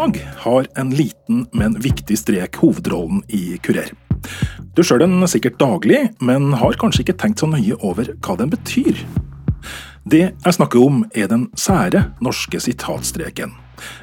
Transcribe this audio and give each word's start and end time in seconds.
dag 0.00 0.28
har 0.36 0.66
en 0.76 0.90
liten, 0.90 1.46
men 1.52 1.80
viktig 1.80 2.18
strek 2.18 2.56
hovedrollen 2.56 3.22
i 3.28 3.58
Kurer. 3.62 3.90
Du 4.76 4.84
ser 4.84 5.02
den 5.02 5.20
sikkert 5.28 5.58
daglig, 5.60 5.98
men 6.24 6.54
har 6.56 6.78
kanskje 6.80 7.04
ikke 7.04 7.18
tenkt 7.20 7.42
så 7.42 7.48
nøye 7.50 7.76
over 7.84 8.08
hva 8.24 8.36
den 8.40 8.52
betyr. 8.52 9.02
Det 10.08 10.22
jeg 10.30 10.56
snakker 10.56 10.80
om, 10.80 11.02
er 11.12 11.28
den 11.28 11.50
sære 11.58 12.06
norske 12.24 12.62
sitatstreken. 12.64 13.52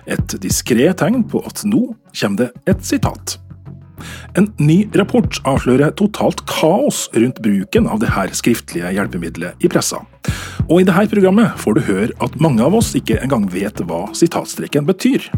Et 0.05 0.37
diskré 0.43 0.91
tegn 0.97 1.25
på 1.25 1.41
at 1.49 1.65
nå 1.65 1.81
kommer 2.13 2.43
det 2.43 2.51
et 2.69 2.85
sitat. 2.85 3.39
En 4.37 4.51
ny 4.61 4.83
rapport 4.93 5.41
avslører 5.49 5.95
totalt 5.97 6.45
kaos 6.45 7.07
rundt 7.17 7.41
bruken 7.41 7.89
av 7.89 8.03
dette 8.05 8.37
skriftlige 8.37 8.93
hjelpemiddelet 8.93 9.65
i 9.65 9.73
pressa. 9.73 10.03
Og 10.67 10.83
i 10.83 10.85
dette 10.85 11.09
programmet 11.09 11.57
får 11.57 11.77
du 11.77 11.85
høre 11.89 12.13
at 12.21 12.37
mange 12.43 12.61
av 12.61 12.77
oss 12.77 12.93
ikke 12.99 13.17
engang 13.23 13.49
vet 13.49 13.81
hva 13.89 14.05
sitatstreken 14.13 14.85
betyr. 14.85 15.31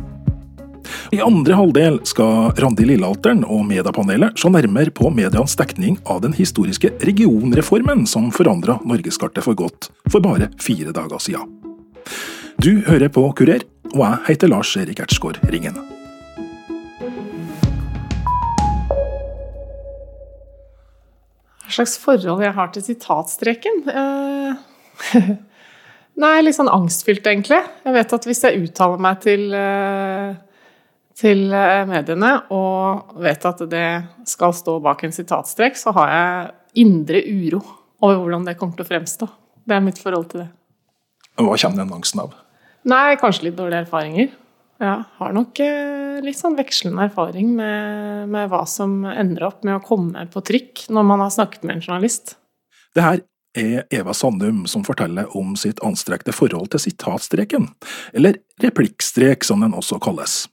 I 1.15 1.21
andre 1.25 1.57
halvdel 1.57 1.99
skal 2.07 2.51
Randi 2.59 2.85
Lillealteren 2.89 3.43
og 3.45 3.65
Mediepanelet 3.69 4.39
se 4.39 4.51
nærmere 4.53 4.93
på 4.95 5.11
medienes 5.13 5.57
dekning 5.59 5.99
av 6.05 6.23
den 6.25 6.35
historiske 6.37 6.93
regionreformen 7.05 8.05
som 8.09 8.31
forandra 8.35 8.79
norgeskartet 8.85 9.45
for 9.45 9.57
godt 9.57 9.89
for 10.09 10.23
bare 10.23 10.51
fire 10.61 10.93
dager 10.95 11.21
siden. 11.23 11.55
Du 12.59 12.81
hører 12.89 13.07
på 13.13 13.23
Kurer, 13.39 13.63
og 13.93 14.03
jeg 14.03 14.19
heter 14.33 14.51
Lars 14.51 14.73
Erik 14.77 14.99
Ertsgaard 14.99 15.39
Ringen. 15.47 15.77
Hva 21.69 21.75
slags 21.77 21.99
forhold 22.01 22.41
jeg 22.41 22.55
har 22.57 22.71
til 22.73 22.81
sitatstreken? 22.81 23.83
Eh, 23.93 25.25
nei, 26.23 26.35
litt 26.41 26.57
sånn 26.57 26.71
angstfylt, 26.73 27.27
egentlig. 27.29 27.61
Jeg 27.85 27.95
vet 27.95 28.15
at 28.17 28.25
hvis 28.25 28.41
jeg 28.43 28.63
uttaler 28.65 29.03
meg 29.05 29.19
til, 29.21 29.45
eh, 29.53 30.33
til 31.19 31.49
eh, 31.55 31.83
mediene 31.89 32.31
og 32.55 33.15
vet 33.19 33.45
at 33.49 33.63
det 33.71 33.87
skal 34.29 34.55
stå 34.55 34.77
bak 34.83 35.03
en 35.03 35.15
sitatstrek, 35.15 35.77
så 35.79 35.93
har 35.97 36.13
jeg 36.13 36.83
indre 36.85 37.21
uro 37.27 37.61
over 37.99 38.21
hvordan 38.21 38.45
det 38.47 38.55
kommer 38.59 38.77
til 38.77 38.87
å 38.87 38.89
fremstå. 38.89 39.27
Det 39.67 39.75
er 39.75 39.83
mitt 39.83 39.99
forhold 40.01 40.29
til 40.31 40.45
det. 40.45 40.51
Hva 41.39 41.55
kommer 41.55 41.83
den 41.83 41.95
angsten 41.95 42.23
av? 42.23 42.35
Nei, 42.89 43.17
kanskje 43.19 43.49
litt 43.49 43.57
dårlige 43.59 43.83
erfaringer. 43.85 44.29
Ja, 44.79 44.93
har 45.19 45.33
nok 45.35 45.59
eh, 45.59 46.19
litt 46.23 46.39
sånn 46.39 46.55
vekslende 46.55 47.09
erfaring 47.09 47.51
med, 47.57 48.29
med, 48.31 48.47
hva 48.51 48.63
som 48.69 49.01
ender 49.11 49.49
opp 49.49 49.65
med 49.67 49.75
å 49.75 49.83
komme 49.83 50.23
på 50.31 50.43
trykk 50.47 50.85
når 50.95 51.09
man 51.09 51.23
har 51.25 51.33
snakket 51.35 51.65
med 51.67 51.77
en 51.77 51.83
journalist. 51.83 52.37
Det 52.95 53.03
her 53.03 53.19
er 53.59 53.83
Eva 53.91 54.15
Sandum 54.15 54.63
som 54.71 54.85
forteller 54.87 55.35
om 55.35 55.57
sitt 55.59 55.81
anstrekte 55.83 56.31
forhold 56.35 56.71
til 56.71 56.83
sitatstreken, 56.85 57.67
eller 58.15 58.39
replikkstrek 58.63 59.43
som 59.43 59.65
den 59.65 59.75
også 59.75 59.99
kalles. 60.03 60.45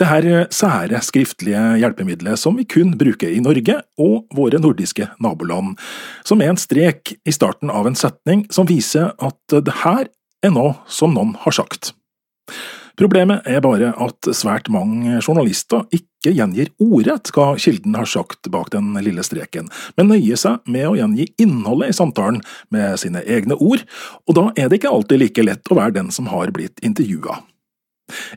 Det 0.00 0.08
her 0.08 0.46
sære 0.48 0.96
skriftlige 1.04 1.60
hjelpemiddelet 1.82 2.40
som 2.40 2.56
vi 2.56 2.64
kun 2.64 2.94
bruker 2.96 3.28
i 3.28 3.42
Norge 3.44 3.74
og 4.00 4.30
våre 4.32 4.56
nordiske 4.56 5.10
naboland, 5.20 5.74
som 6.24 6.40
er 6.40 6.54
en 6.54 6.60
strek 6.60 7.12
i 7.20 7.34
starten 7.36 7.68
av 7.68 7.84
en 7.84 7.98
setning 7.98 8.46
som 8.48 8.68
viser 8.70 9.10
at 9.20 9.56
det 9.60 9.82
her 9.82 10.08
er 10.40 10.54
noe 10.54 10.78
som 10.88 11.12
noen 11.12 11.34
har 11.42 11.52
sagt. 11.52 11.92
Problemet 12.96 13.44
er 13.48 13.60
bare 13.64 13.92
at 14.00 14.30
svært 14.36 14.72
mange 14.72 15.20
journalister 15.20 15.84
ikke 15.92 16.32
gjengir 16.32 16.72
ordrett 16.80 17.28
hva 17.36 17.50
kilden 17.60 18.00
har 18.00 18.08
sagt 18.08 18.48
bak 18.52 18.72
den 18.72 18.96
lille 19.04 19.24
streken, 19.24 19.68
men 20.00 20.12
nøyer 20.14 20.40
seg 20.40 20.64
med 20.64 20.88
å 20.88 20.96
gjengi 20.96 21.28
innholdet 21.44 21.92
i 21.92 22.00
samtalen 22.00 22.40
med 22.72 22.96
sine 23.04 23.20
egne 23.28 23.60
ord, 23.60 23.84
og 24.24 24.40
da 24.40 24.48
er 24.56 24.72
det 24.72 24.80
ikke 24.80 24.96
alltid 24.96 25.26
like 25.26 25.44
lett 25.44 25.68
å 25.72 25.80
være 25.80 25.96
den 26.00 26.12
som 26.12 26.32
har 26.32 26.56
blitt 26.56 26.80
intervjua. 26.84 27.42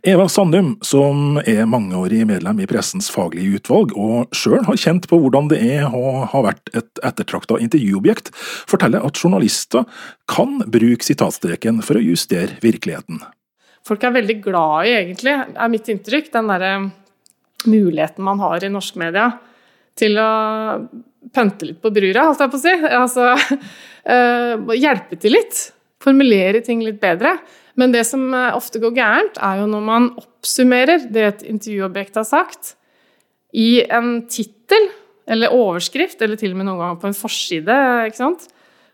Eva 0.04 0.28
Sandum, 0.32 0.74
som 0.86 1.38
er 1.44 1.66
mangeårig 1.70 2.24
medlem 2.30 2.64
i 2.64 2.70
pressens 2.70 3.12
faglige 3.14 3.60
utvalg, 3.60 3.94
og 3.98 4.34
sjøl 4.36 4.64
har 4.68 4.80
kjent 4.80 5.08
på 5.12 5.20
hvordan 5.22 5.52
det 5.52 5.62
er 5.76 5.88
å 5.88 6.26
ha 6.32 6.44
vært 6.46 6.74
et 6.74 7.04
ettertrakta 7.06 7.60
intervjuobjekt, 7.64 8.34
forteller 8.70 9.06
at 9.06 9.20
journalister 9.20 9.88
kan 10.32 10.62
bruke 10.72 11.06
sitatstreken 11.06 11.84
for 11.86 12.00
å 12.00 12.06
justere 12.06 12.60
virkeligheten 12.64 13.24
folk 13.88 14.04
er 14.04 14.16
veldig 14.16 14.38
glad 14.44 14.88
i, 14.88 14.94
egentlig, 14.96 15.34
er 15.36 15.72
mitt 15.72 15.90
inntrykk, 15.92 16.30
den 16.34 16.52
derre 16.52 16.74
muligheten 17.70 18.26
man 18.26 18.42
har 18.44 18.64
i 18.64 18.72
norsk 18.72 18.98
media 19.00 19.30
til 20.00 20.18
å 20.20 20.30
pønte 21.34 21.70
litt 21.70 21.82
på 21.84 21.92
brura, 21.94 22.28
holdt 22.28 22.44
jeg 22.44 22.52
på 22.52 22.60
å 22.60 22.64
si. 22.64 22.74
Altså 22.90 23.30
uh, 23.36 24.74
hjelpe 24.84 25.20
til 25.22 25.38
litt. 25.38 25.68
Formulere 26.04 26.64
ting 26.66 26.82
litt 26.84 27.00
bedre. 27.02 27.38
Men 27.80 27.94
det 27.94 28.04
som 28.10 28.26
eh, 28.34 28.52
ofte 28.56 28.82
går 28.82 28.96
gærent, 28.98 29.40
er 29.42 29.62
jo 29.62 29.70
når 29.70 29.86
man 29.86 30.10
oppsummerer 30.22 31.08
det 31.14 31.28
et 31.28 31.46
intervjuobjekt 31.56 32.20
har 32.22 32.28
sagt, 32.30 32.76
i 33.54 33.84
en 33.86 34.24
tittel 34.30 34.90
eller 35.30 35.54
overskrift, 35.56 36.22
eller 36.22 36.40
til 36.40 36.54
og 36.54 36.60
med 36.60 36.68
noen 36.68 36.82
ganger 36.82 37.02
på 37.02 37.10
en 37.10 37.18
forside. 37.18 37.80
ikke 38.10 38.20
sant? 38.20 38.48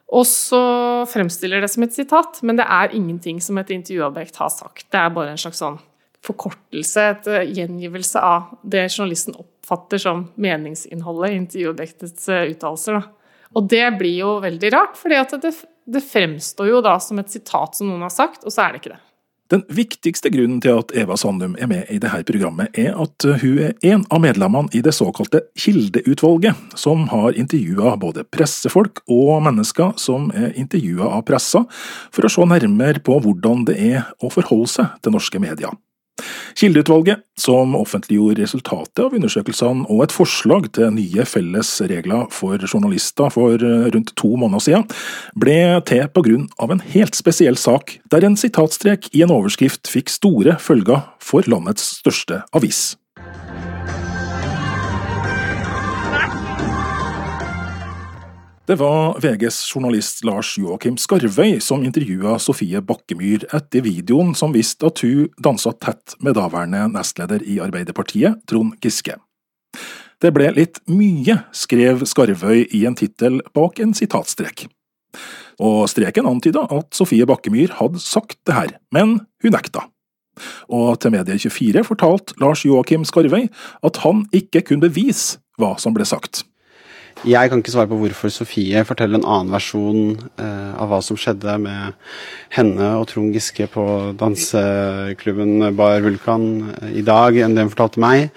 Og 0.10 0.26
så 0.26 0.62
fremstiller 1.10 1.62
det 1.62 1.70
som 1.72 1.86
et 1.86 1.94
sitat, 1.94 2.42
men 2.46 2.58
det 2.58 2.66
er 2.66 2.96
ingenting 2.98 3.40
som 3.44 3.60
et 3.62 3.70
intervjuobjekt 3.74 4.40
har 4.42 4.52
sagt. 4.54 4.88
Det 4.90 5.00
er 5.00 5.14
bare 5.14 5.36
en 5.36 5.42
slags 5.42 5.62
sånn 5.62 5.80
forkortelse, 6.26 7.06
et 7.14 7.30
eh, 7.32 7.52
gjengivelse 7.56 8.20
av 8.20 8.50
det 8.68 8.88
journalisten 8.90 9.38
oppfatter 9.40 10.02
som 10.02 10.26
meningsinnholdet 10.42 11.32
i 11.32 11.38
intervjuobjektets 11.44 12.28
eh, 12.34 12.50
uttalelser. 12.52 13.00
Og 13.58 13.70
det 13.72 13.86
blir 13.98 14.18
jo 14.20 14.34
veldig 14.44 14.74
rart, 14.76 14.98
for 15.00 15.14
det, 15.14 15.54
det 15.94 16.06
fremstår 16.06 16.72
jo 16.72 16.82
da 16.86 16.98
som 17.04 17.20
et 17.22 17.32
sitat 17.32 17.78
som 17.78 17.90
noen 17.90 18.06
har 18.06 18.14
sagt, 18.14 18.46
og 18.46 18.54
så 18.54 18.66
er 18.66 18.74
det 18.74 18.84
ikke 18.84 18.96
det. 18.96 19.04
Den 19.50 19.64
viktigste 19.74 20.30
grunnen 20.30 20.60
til 20.62 20.78
at 20.78 20.92
Eva 20.94 21.16
Sandum 21.18 21.56
er 21.58 21.66
med 21.72 21.88
i 21.90 21.98
dette 21.98 22.22
programmet, 22.28 22.70
er 22.78 22.94
at 22.94 23.26
hun 23.42 23.58
er 23.66 23.74
en 23.82 24.04
av 24.14 24.22
medlemmene 24.22 24.70
i 24.78 24.84
det 24.86 24.94
såkalte 24.94 25.42
Kildeutvalget, 25.58 26.54
som 26.78 27.08
har 27.10 27.34
intervjua 27.34 27.96
både 27.98 28.28
pressefolk 28.30 29.02
og 29.10 29.42
mennesker 29.48 29.96
som 29.98 30.30
er 30.38 30.54
intervjua 30.54 31.10
av 31.18 31.26
pressa, 31.26 31.64
for 32.14 32.30
å 32.30 32.34
se 32.36 32.46
nærmere 32.46 33.02
på 33.02 33.18
hvordan 33.26 33.66
det 33.66 33.80
er 33.90 34.12
å 34.22 34.30
forholde 34.30 34.70
seg 34.76 35.00
til 35.02 35.18
norske 35.18 35.42
medier. 35.42 35.74
Kildeutvalget, 36.60 37.24
som 37.40 37.76
offentliggjorde 37.80 38.44
resultatet 38.44 39.04
av 39.04 39.16
undersøkelsene 39.16 39.88
og 39.90 40.04
et 40.06 40.16
forslag 40.16 40.70
til 40.76 40.94
nye 40.96 41.26
felles 41.30 41.72
regler 41.90 42.28
for 42.36 42.60
journalister 42.62 43.32
for 43.34 43.56
eh, 43.58 43.90
rundt 43.96 44.14
to 44.20 44.36
måneder 44.36 44.66
siden, 44.66 44.88
ble 45.40 45.60
til 45.90 46.06
på 46.14 46.26
grunn 46.26 46.48
av 46.60 46.74
en 46.76 46.84
helt 46.94 47.18
spesiell 47.18 47.60
sak, 47.60 47.98
der 48.12 48.28
en 48.28 48.38
sitatstrek 48.40 49.12
i 49.14 49.24
en 49.26 49.34
overskrift 49.34 49.90
fikk 49.92 50.12
store 50.14 50.60
følger 50.62 51.06
for 51.24 51.48
landets 51.50 51.96
største 52.02 52.44
avis. 52.56 52.99
Det 58.70 58.76
var 58.76 59.20
VGs 59.20 59.76
journalist 59.76 60.20
Lars 60.24 60.52
Joakim 60.58 60.98
Skarvøy 61.02 61.56
som 61.58 61.82
intervjua 61.82 62.36
Sofie 62.38 62.78
Bakkemyr 62.86 63.48
etter 63.50 63.82
videoen 63.82 64.36
som 64.38 64.52
viste 64.54 64.86
at 64.86 65.02
hun 65.02 65.24
dansa 65.42 65.72
tett 65.82 66.14
med 66.22 66.36
daværende 66.38 66.84
nestleder 66.94 67.42
i 67.50 67.56
Arbeiderpartiet, 67.66 68.44
Trond 68.46 68.76
Giske. 68.78 69.16
Det 70.22 70.30
ble 70.36 70.52
litt 70.54 70.78
mye, 70.86 71.40
skrev 71.50 72.04
Skarvøy 72.06 72.68
i 72.68 72.84
en 72.86 73.00
tittel 73.00 73.40
bak 73.58 73.82
en 73.82 73.96
sitatstrek. 73.98 74.68
Og 75.58 75.88
streken 75.90 76.30
antyda 76.30 76.68
at 76.70 76.94
Sofie 76.94 77.26
Bakkemyr 77.26 77.74
hadde 77.80 77.98
sagt 78.06 78.38
det 78.46 78.54
her, 78.54 78.76
men 78.94 79.18
hun 79.42 79.58
nekta. 79.58 79.88
Og 80.70 80.94
til 81.02 81.18
Medie24 81.18 81.88
fortalte 81.90 82.38
Lars 82.38 82.68
Joakim 82.70 83.02
Skarvøy 83.02 83.50
at 83.82 84.04
han 84.06 84.28
ikke 84.30 84.62
kunne 84.70 84.86
bevise 84.86 85.42
hva 85.58 85.74
som 85.82 85.98
ble 85.98 86.06
sagt. 86.06 86.46
Jeg 87.28 87.52
kan 87.52 87.60
ikke 87.60 87.74
svare 87.74 87.90
på 87.92 87.98
hvorfor 88.00 88.32
Sofie 88.32 88.86
forteller 88.88 89.20
en 89.20 89.28
annen 89.28 89.52
versjon 89.52 90.14
eh, 90.40 90.72
av 90.80 90.88
hva 90.88 91.02
som 91.04 91.20
skjedde 91.20 91.58
med 91.60 91.98
henne 92.56 92.94
og 92.96 93.10
Trond 93.12 93.36
Giske 93.36 93.68
på 93.74 93.84
danseklubben 94.20 95.68
Bar 95.76 96.00
Vulkan 96.06 96.48
eh, 96.78 96.98
i 97.02 97.04
dag, 97.04 97.36
enn 97.36 97.58
det 97.58 97.68
hun 97.68 97.74
fortalte 97.74 98.04
meg. 98.04 98.30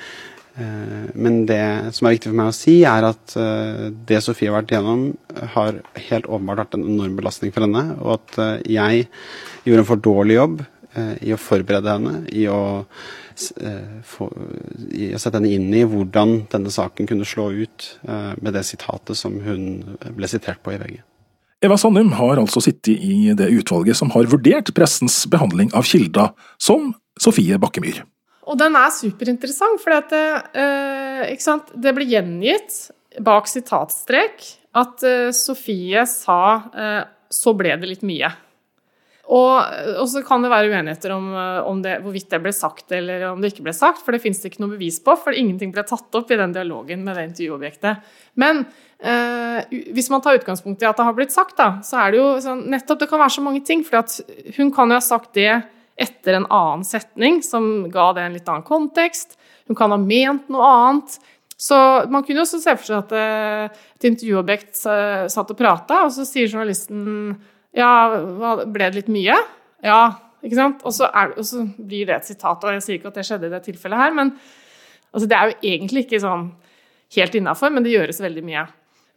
Eh, 0.58 1.06
men 1.14 1.44
det 1.46 1.62
som 1.96 2.08
er 2.08 2.16
viktig 2.16 2.32
for 2.32 2.40
meg 2.42 2.50
å 2.50 2.56
si, 2.56 2.76
er 2.88 3.06
at 3.12 3.36
eh, 3.38 3.88
det 4.10 4.20
Sofie 4.24 4.50
har 4.50 4.58
vært 4.58 4.74
igjennom, 4.74 5.06
har 5.54 5.78
helt 6.10 6.28
åpenbart 6.28 6.64
vært 6.64 6.78
en 6.80 6.86
enorm 6.96 7.16
belastning 7.20 7.54
for 7.54 7.68
henne, 7.68 7.86
og 8.02 8.18
at 8.18 8.38
eh, 8.42 8.54
jeg 8.80 9.06
gjorde 9.64 9.84
en 9.84 9.90
for 9.94 10.06
dårlig 10.10 10.40
jobb 10.40 10.62
eh, 10.66 11.14
i 11.30 11.36
å 11.36 11.40
forberede 11.40 11.96
henne, 11.96 12.16
i 12.34 12.48
å 12.50 12.62
Eh, 13.60 14.18
å 14.22 15.20
sette 15.20 15.38
henne 15.38 15.52
inn 15.52 15.72
i 15.74 15.84
hvordan 15.88 16.44
denne 16.52 16.72
saken 16.72 17.08
kunne 17.10 17.28
slå 17.28 17.50
ut 17.64 17.88
eh, 18.06 18.32
med 18.38 18.54
det 18.56 18.64
sitatet 18.68 19.18
som 19.18 19.40
hun 19.44 19.96
ble 20.16 20.30
sitert 20.30 20.62
på 20.62 20.74
i 20.74 20.80
VG. 20.80 21.00
Eva 21.62 21.76
Sandum 21.78 22.10
har 22.18 22.40
altså 22.42 22.58
sittet 22.64 22.98
i 22.98 23.30
det 23.38 23.46
utvalget 23.54 23.94
som 23.94 24.10
har 24.14 24.26
vurdert 24.30 24.72
pressens 24.74 25.20
behandling 25.30 25.70
av 25.78 25.86
kilder, 25.86 26.32
som 26.58 26.90
Sofie 27.22 27.58
Bakkemyr. 27.62 28.00
Og 28.50 28.58
den 28.58 28.74
er 28.74 28.90
superinteressant, 28.90 29.78
for 29.82 29.94
det, 30.10 30.24
eh, 30.58 31.70
det 31.84 31.94
ble 31.94 32.08
gjengitt 32.10 32.90
bak 33.22 33.46
sitatstrek 33.46 34.42
at 34.74 35.04
eh, 35.06 35.30
Sofie 35.30 36.02
sa 36.08 36.40
eh, 36.74 37.04
'så 37.30 37.54
ble 37.56 37.76
det 37.78 37.88
litt 37.88 38.02
mye'. 38.02 38.32
Og, 39.30 39.54
og, 40.00 40.06
så 40.10 40.20
kan 40.26 40.42
det 40.42 40.50
være 40.50 40.70
uenigheter 40.72 41.12
om, 41.14 41.28
om 41.68 41.82
det, 41.84 42.00
hvorvidt 42.02 42.32
det 42.32 42.40
ble 42.42 42.50
sagt 42.56 42.90
eller 42.92 43.28
om 43.28 43.42
det 43.42 43.52
ikke 43.52 43.68
ble 43.68 43.74
sagt, 43.76 44.00
for 44.02 44.14
det 44.14 44.22
fins 44.24 44.40
det 44.42 44.50
ikke 44.50 44.64
noe 44.64 44.74
bevis 44.74 44.98
på, 45.04 45.14
for 45.14 45.36
ingenting 45.36 45.70
ble 45.74 45.84
tatt 45.86 46.18
opp 46.18 46.32
i 46.34 46.38
den 46.40 46.54
dialogen 46.56 47.04
med 47.06 47.14
det 47.16 47.28
intervjuobjektet. 47.28 48.08
Men 48.42 48.64
eh, 48.98 49.76
hvis 49.94 50.10
man 50.10 50.24
tar 50.24 50.40
utgangspunkt 50.40 50.82
i 50.82 50.88
at 50.90 50.98
det 50.98 51.06
har 51.06 51.14
blitt 51.14 51.34
sagt, 51.34 51.54
da, 51.60 51.76
så 51.86 52.00
er 52.02 52.10
det 52.12 52.18
jo 52.18 52.26
sånn 52.42 52.64
nettopp 52.72 53.04
Det 53.04 53.08
kan 53.12 53.22
være 53.22 53.36
så 53.36 53.46
mange 53.46 53.62
ting, 53.68 53.86
for 53.86 54.02
hun 54.58 54.74
kan 54.74 54.90
jo 54.90 54.98
ha 54.98 55.06
sagt 55.06 55.38
det 55.38 55.52
etter 56.02 56.40
en 56.40 56.48
annen 56.50 56.82
setning 56.88 57.38
som 57.46 57.86
ga 57.94 58.10
det 58.16 58.26
en 58.26 58.34
litt 58.34 58.50
annen 58.50 58.66
kontekst. 58.66 59.38
Hun 59.70 59.78
kan 59.78 59.94
ha 59.94 60.00
ment 60.02 60.50
noe 60.50 60.66
annet. 60.66 61.20
Så 61.62 61.78
man 62.10 62.26
kunne 62.26 62.42
også 62.42 62.58
se 62.58 62.74
for 62.74 62.90
seg 62.90 63.04
at 63.04 63.14
eh, 63.14 63.80
et 64.00 64.10
intervjuobjekt 64.10 64.82
satt 64.82 65.54
og 65.54 65.58
prata, 65.58 66.02
og 66.08 66.10
så 66.10 66.26
sier 66.26 66.50
journalisten 66.50 67.36
ja, 67.76 67.92
ble 68.68 68.88
det 68.88 69.00
litt 69.00 69.12
mye? 69.12 69.38
Ja, 69.84 70.02
ikke 70.42 70.58
sant? 70.58 70.82
Og 70.86 70.94
så, 70.96 71.08
er, 71.08 71.32
og 71.38 71.46
så, 71.46 71.64
blir 71.78 72.08
det 72.08 72.18
et 72.18 72.28
sitat, 72.32 72.62
og 72.62 72.76
jeg 72.76 72.84
sier 72.84 72.98
ikke 72.98 73.12
at 73.12 73.18
det 73.20 73.26
skjedde 73.28 73.48
i 73.48 73.54
det 73.54 73.62
tilfellet 73.66 74.02
her, 74.02 74.14
men 74.16 74.34
altså, 75.12 75.26
det 75.30 75.38
er 75.38 75.50
jo 75.50 75.58
egentlig 75.74 76.06
ikke 76.06 76.22
sånn 76.22 76.50
helt 77.16 77.36
innafor, 77.38 77.72
men 77.72 77.84
det 77.84 77.94
gjøres 77.94 78.22
veldig 78.24 78.44
mye. 78.46 78.66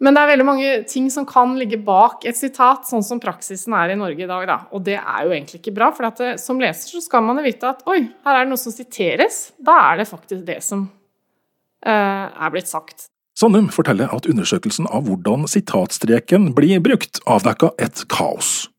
Men 0.04 0.16
det 0.16 0.22
er 0.22 0.31
veldig 0.34 0.46
mange 0.48 0.72
ting 0.92 1.06
som 1.12 1.24
kan 1.28 1.54
ligge 1.56 1.78
bak 1.80 2.25
et 2.28 2.36
sitat, 2.36 2.84
sånn 2.90 3.04
som 3.06 3.22
praksisen 3.24 3.74
er 3.78 3.94
i 3.94 3.98
Norge 4.00 4.25
i 4.25 4.28
dag. 4.28 4.44
Da. 4.50 4.57
Og 4.75 4.84
det 4.84 4.98
er 5.00 5.22
jo 5.24 5.31
egentlig 5.31 5.62
ikke 5.62 5.75
bra, 5.78 5.88
for 5.96 6.07
det, 6.07 6.31
eh, 6.34 6.40
som 6.42 6.60
leser 6.60 6.98
så 6.98 7.04
skal 7.04 7.24
man 7.24 7.40
jo 7.40 7.46
vite 7.46 7.69
at 7.72 7.84
oi, 7.88 8.02
her 8.25 8.40
er 8.42 8.44
det 8.44 8.52
noe 8.52 8.60
som 8.60 8.75
siteres. 8.75 9.40
Da 9.56 9.78
er 9.86 10.02
det 10.02 10.10
faktisk 10.10 10.44
det 10.48 10.60
som 10.66 10.84
uh, 10.86 12.25
er 12.28 12.52
blitt 12.52 12.68
sagt. 12.68 13.07
Sandum 13.35 13.67
forteller 13.67 14.07
at 14.15 14.29
undersøkelsen 14.31 14.87
av 14.87 15.09
hvordan 15.09 15.43
sitatstreken 15.51 16.53
blir 16.55 16.79
brukt, 16.79 17.19
avdekka 17.27 17.73
et 17.83 18.05
kaos. 18.07 18.69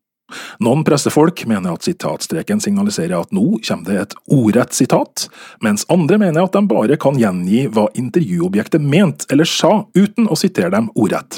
Noen 0.59 0.81
pressefolk 0.83 1.43
mener 1.47 1.77
at 1.77 1.85
sitatstreken 1.85 2.59
signaliserer 2.63 3.19
at 3.19 3.35
nå 3.35 3.59
kommer 3.61 3.85
det 3.91 3.99
et 4.01 4.15
ordrett 4.33 4.73
sitat, 4.73 5.27
mens 5.63 5.85
andre 5.93 6.17
mener 6.19 6.47
at 6.47 6.57
de 6.57 6.63
bare 6.67 6.97
kan 6.99 7.19
gjengi 7.21 7.67
hva 7.69 7.85
intervjuobjektet 8.01 8.81
mente 8.81 9.29
eller 9.31 9.47
sa, 9.47 9.85
uten 9.93 10.25
å 10.25 10.39
sitere 10.39 10.73
dem 10.73 10.89
ordrett. 10.97 11.37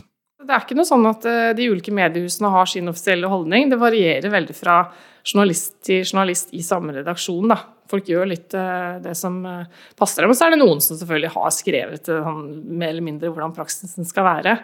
Det 0.50 0.56
er 0.56 0.64
ikke 0.66 0.80
noe 0.80 0.90
sånn 0.90 1.06
at 1.06 1.26
eh, 1.30 1.52
de 1.54 1.68
ulike 1.70 1.92
mediehusene 1.94 2.50
har 2.50 2.66
sin 2.66 2.90
offisielle 2.90 3.30
holdning. 3.30 3.68
Det 3.70 3.78
varierer 3.78 4.32
veldig 4.34 4.56
fra 4.58 4.80
journalist 5.22 5.76
til 5.86 6.00
journalist 6.02 6.56
i 6.58 6.64
samme 6.66 6.96
redaksjon. 6.96 7.52
Da. 7.52 7.60
Folk 7.92 8.10
gjør 8.10 8.32
litt 8.32 8.56
uh, 8.58 8.98
det 9.04 9.14
som 9.20 9.36
uh, 9.46 9.68
passer 10.00 10.26
dem. 10.26 10.34
Og 10.34 10.40
så 10.40 10.48
er 10.48 10.56
det 10.56 10.62
noen 10.64 10.82
som 10.82 10.98
selvfølgelig 10.98 11.32
har 11.36 11.54
skrevet 11.54 12.10
sånn, 12.10 12.42
mer 12.66 12.96
eller 12.96 13.06
mindre 13.06 13.30
hvordan 13.30 13.54
praksisen 13.54 14.10
skal 14.10 14.26
være. 14.26 14.58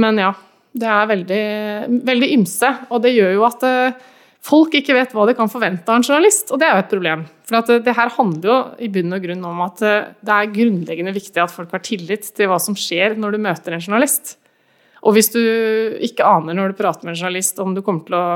Men 0.00 0.22
ja, 0.24 0.32
det 0.80 0.88
er 0.88 1.12
veldig, 1.12 1.44
veldig 2.08 2.32
ymse. 2.38 2.72
Og 2.88 3.04
det 3.04 3.12
gjør 3.12 3.36
jo 3.36 3.46
at 3.50 3.68
folk 4.46 4.80
ikke 4.80 4.96
vet 4.96 5.12
hva 5.12 5.28
de 5.28 5.36
kan 5.36 5.52
forvente 5.52 5.84
av 5.90 6.00
en 6.00 6.06
journalist, 6.06 6.48
og 6.48 6.62
det 6.62 6.70
er 6.70 6.78
jo 6.78 6.84
et 6.86 6.92
problem. 6.94 7.28
For 7.50 7.80
det 7.84 7.96
her 7.98 8.16
handler 8.16 8.52
jo 8.54 8.58
i 8.80 8.92
bunn 8.94 9.18
og 9.18 9.24
grunn 9.26 9.48
om 9.50 9.64
at 9.66 9.82
det 9.84 10.36
er 10.36 10.52
grunnleggende 10.54 11.12
viktig 11.12 11.42
at 11.44 11.52
folk 11.52 11.74
har 11.76 11.84
tillit 11.84 12.30
til 12.32 12.48
hva 12.48 12.60
som 12.62 12.78
skjer 12.78 13.18
når 13.20 13.36
du 13.36 13.44
møter 13.50 13.76
en 13.76 13.84
journalist. 13.84 14.38
Og 15.06 15.16
hvis 15.16 15.32
du 15.32 15.40
ikke 16.04 16.26
aner 16.26 16.56
når 16.56 16.72
du 16.72 16.80
prater 16.80 17.06
med 17.06 17.14
en 17.14 17.22
journalist 17.22 17.58
om 17.62 17.74
du 17.76 17.82
kommer 17.84 18.04
til 18.06 18.18
å 18.18 18.26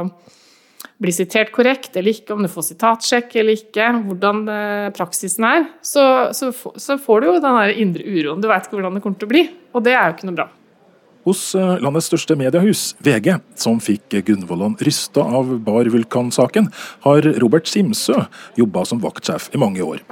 bli 1.05 1.13
sitert 1.13 1.53
korrekt 1.53 1.97
eller 1.99 2.15
ikke, 2.15 2.35
om 2.35 2.45
du 2.45 2.51
får 2.51 2.69
sitatsjekk 2.71 3.39
eller 3.41 3.59
ikke, 3.59 3.89
hvordan 4.07 4.43
eh, 4.53 4.91
praksisen 4.95 5.47
er, 5.49 5.65
så, 5.85 6.05
så, 6.37 6.53
så 6.53 6.99
får 7.03 7.21
du 7.21 7.31
jo 7.31 7.39
den 7.43 7.73
indre 7.85 8.05
uroen. 8.07 8.43
Du 8.43 8.49
veit 8.51 8.67
ikke 8.67 8.79
hvordan 8.79 8.97
det 8.99 9.05
kommer 9.05 9.21
til 9.21 9.29
å 9.29 9.35
bli, 9.35 9.47
og 9.75 9.87
det 9.87 9.97
er 9.97 10.07
jo 10.07 10.17
ikke 10.17 10.31
noe 10.31 10.39
bra. 10.43 10.49
Hos 11.25 11.43
eh, 11.57 11.77
landets 11.81 12.11
største 12.13 12.37
mediehus, 12.39 12.91
VG, 13.05 13.33
som 13.59 13.81
fikk 13.83 14.21
Gunvollan 14.27 14.77
rysta 14.85 15.25
av 15.25 15.57
Bar-vulkansaken, 15.67 16.69
har 17.09 17.33
Robert 17.43 17.71
Simsø 17.71 18.27
jobba 18.61 18.85
som 18.89 19.01
vaktsjef 19.03 19.51
i 19.57 19.61
mange 19.61 19.85
år. 19.85 20.05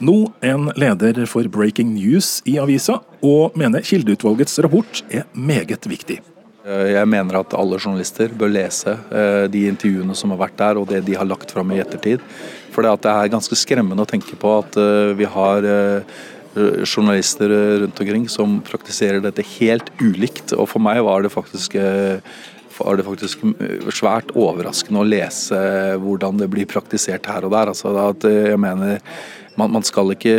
Nå 0.00 0.30
en 0.40 0.70
leder 0.80 1.26
for 1.28 1.44
Breaking 1.52 1.90
News 1.92 2.38
i 2.48 2.54
avisa, 2.60 3.02
og 3.20 3.56
mener 3.60 3.84
kildeutvalgets 3.84 4.56
rapport 4.64 5.02
er 5.12 5.26
meget 5.36 5.84
viktig. 5.84 6.22
Eh, 6.64 6.86
jeg 6.94 7.08
mener 7.12 7.36
at 7.42 7.52
alle 7.56 7.76
journalister 7.76 8.32
bør 8.32 8.48
lese 8.54 8.94
eh, 8.96 9.44
de 9.52 9.66
intervjuene 9.68 10.16
som 10.16 10.32
har 10.32 10.40
vært 10.46 10.56
der, 10.56 10.80
og 10.80 10.88
det 10.88 11.02
de 11.04 11.18
har 11.20 11.28
lagt 11.28 11.52
fram 11.52 11.74
i 11.74 11.82
ettertid. 11.84 12.24
For 12.72 12.86
det 12.86 13.12
er 13.12 13.32
ganske 13.32 13.58
skremmende 13.60 14.06
å 14.06 14.08
tenke 14.08 14.40
på 14.40 14.54
at 14.62 14.80
eh, 14.80 15.12
vi 15.20 15.28
har 15.28 15.68
journalister 16.50 17.52
rundt 17.84 18.00
omkring 18.02 18.24
som 18.26 18.56
praktiserer 18.66 19.20
dette 19.22 19.44
helt 19.60 19.92
ulikt. 20.00 20.50
Og 20.56 20.66
for 20.72 20.82
meg 20.82 20.98
var 21.06 21.22
det 21.22 21.30
faktisk 21.30 21.76
var 22.80 22.98
det 22.98 23.06
faktisk 23.06 23.44
svært 23.94 24.32
overraskende 24.38 25.02
å 25.02 25.08
lese 25.08 25.60
hvordan 26.02 26.40
det 26.40 26.50
blir 26.52 26.68
praktisert 26.70 27.28
her 27.30 27.46
og 27.46 27.54
der. 27.54 27.72
Altså 27.74 27.92
at 28.02 28.26
jeg 28.26 28.58
mener 28.60 28.98
man, 29.60 29.72
man, 29.74 29.84
skal 29.86 30.12
ikke 30.14 30.34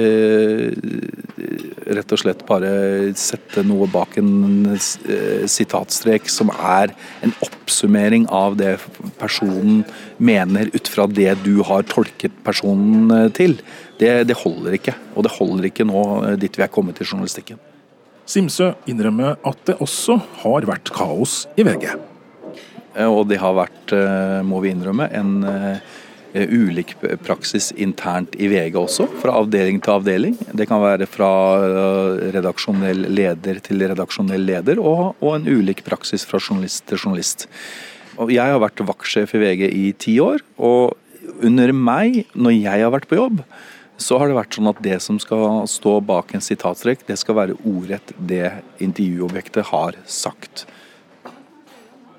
rett 1.91 2.13
og 2.13 2.21
slett 2.21 2.43
bare 2.47 2.71
sette 3.19 3.63
noe 3.67 3.87
bak 3.91 4.17
en 4.21 4.71
eh, 4.73 5.43
sitatstrek 5.49 6.29
som 6.31 6.51
er 6.55 6.93
en 7.25 7.33
oppsummering 7.45 8.27
av 8.33 8.57
det 8.59 8.75
personen 9.19 9.83
mener 10.17 10.71
ut 10.73 10.91
fra 10.91 11.07
det 11.09 11.33
du 11.45 11.59
har 11.67 11.87
tolket 11.89 12.37
personen 12.45 13.11
eh, 13.15 13.27
til. 13.35 13.59
Det, 14.01 14.13
det 14.29 14.39
holder 14.41 14.77
ikke. 14.79 14.95
Og 15.15 15.27
det 15.27 15.35
holder 15.37 15.69
ikke 15.69 15.87
nå 15.89 16.05
eh, 16.21 16.39
dit 16.41 16.57
vi 16.57 16.65
er 16.65 16.73
kommet 16.73 17.01
i 17.01 17.07
journalistikken. 17.07 17.59
Simsø 18.31 18.71
innrømmer 18.87 19.41
at 19.47 19.67
det 19.67 19.81
også 19.83 20.21
har 20.45 20.69
vært 20.69 20.93
kaos 20.95 21.43
i 21.59 21.67
VG. 21.67 22.10
Og 22.99 23.23
det 23.29 23.37
har 23.39 23.53
vært, 23.55 23.93
må 24.43 24.59
vi 24.63 24.73
innrømme, 24.73 25.05
en 25.15 25.45
Eh, 26.33 26.47
ulik 26.47 26.93
praksis 27.25 27.73
internt 27.75 28.37
i 28.39 28.47
VG 28.47 28.77
også, 28.79 29.03
fra 29.19 29.33
avdeling 29.35 29.81
til 29.83 29.97
avdeling. 29.97 30.37
Det 30.55 30.63
kan 30.69 30.79
være 30.79 31.03
fra 31.09 31.31
eh, 31.59 32.21
redaksjonell 32.37 33.03
leder 33.11 33.59
til 33.65 33.83
redaksjonell 33.83 34.45
leder, 34.47 34.79
og, 34.79 35.17
og 35.19 35.35
en 35.35 35.49
ulik 35.49 35.83
praksis 35.83 36.23
fra 36.27 36.39
journalist 36.39 36.85
til 36.87 37.01
journalist. 37.01 37.49
Jeg 38.31 38.53
har 38.53 38.63
vært 38.63 38.83
vaktsjef 38.87 39.35
i 39.35 39.41
VG 39.43 39.65
i 39.75 39.85
ti 39.99 40.15
år, 40.23 40.39
og 40.55 40.95
under 41.43 41.75
meg, 41.75 42.23
når 42.31 42.55
jeg 42.55 42.85
har 42.85 42.95
vært 42.95 43.11
på 43.11 43.19
jobb, 43.19 43.43
så 43.99 44.17
har 44.17 44.31
det 44.31 44.39
vært 44.39 44.55
sånn 44.55 44.71
at 44.71 44.79
det 44.85 45.01
som 45.03 45.19
skal 45.19 45.65
stå 45.69 45.99
bak 46.05 46.31
en 46.31 46.43
sitatstrek, 46.43 47.03
det 47.09 47.19
skal 47.19 47.41
være 47.41 47.59
ordrett 47.59 48.15
det 48.15 48.53
intervjuobjektet 48.79 49.67
har 49.73 49.99
sagt. 50.07 50.63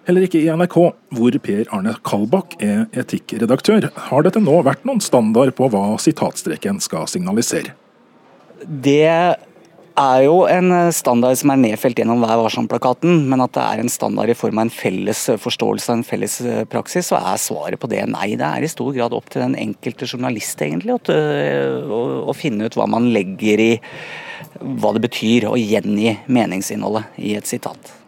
Heller 0.09 0.25
ikke 0.26 0.40
i 0.42 0.50
NRK, 0.50 0.76
hvor 1.14 1.37
Per 1.44 1.68
Arne 1.71 1.92
Kalbakk 2.02 2.56
er 2.64 2.88
etikkredaktør, 2.99 3.87
har 4.09 4.26
dette 4.26 4.42
nå 4.42 4.56
vært 4.66 4.82
noen 4.88 5.02
standard 5.04 5.54
på 5.54 5.68
hva 5.71 5.92
sitatstreken 6.02 6.82
skal 6.82 7.06
signalisere. 7.11 7.76
Det 8.66 9.06
er 9.06 10.25
jo 10.25 10.40
en 10.50 10.75
standard 10.94 11.38
som 11.38 11.52
er 11.54 11.62
nedfelt 11.68 12.02
gjennom 12.02 12.25
Vær 12.25 12.40
varsom-plakaten, 12.40 13.28
men 13.30 13.44
at 13.44 13.54
det 13.54 13.62
er 13.62 13.85
en 13.85 13.92
standard 13.92 14.32
i 14.32 14.37
form 14.38 14.59
av 14.59 14.66
en 14.66 14.75
felles 14.75 15.23
forståelse 15.38 15.92
av 15.92 16.00
en 16.00 16.04
felles 16.11 16.37
praksis, 16.73 17.12
så 17.12 17.23
er 17.23 17.38
svaret 17.38 17.78
på 17.78 17.90
det 17.92 18.02
nei. 18.11 18.32
Det 18.40 18.49
er 18.49 18.66
i 18.66 18.75
stor 18.75 18.90
grad 18.99 19.14
opp 19.14 19.30
til 19.30 19.44
den 19.44 19.54
enkelte 19.68 20.11
journalist 20.11 20.66
egentlig 20.66 20.99
å, 20.99 22.02
å 22.26 22.35
finne 22.35 22.66
ut 22.66 22.78
hva 22.78 22.90
man 22.90 23.12
legger 23.14 23.66
i 23.71 23.73
hva 24.59 24.97
det 24.97 25.06
betyr 25.06 25.47
å 25.47 25.59
gjengi 25.61 26.16
meningsinnholdet 26.26 27.23
i 27.23 27.37
et 27.38 27.47
sitat. 27.47 28.01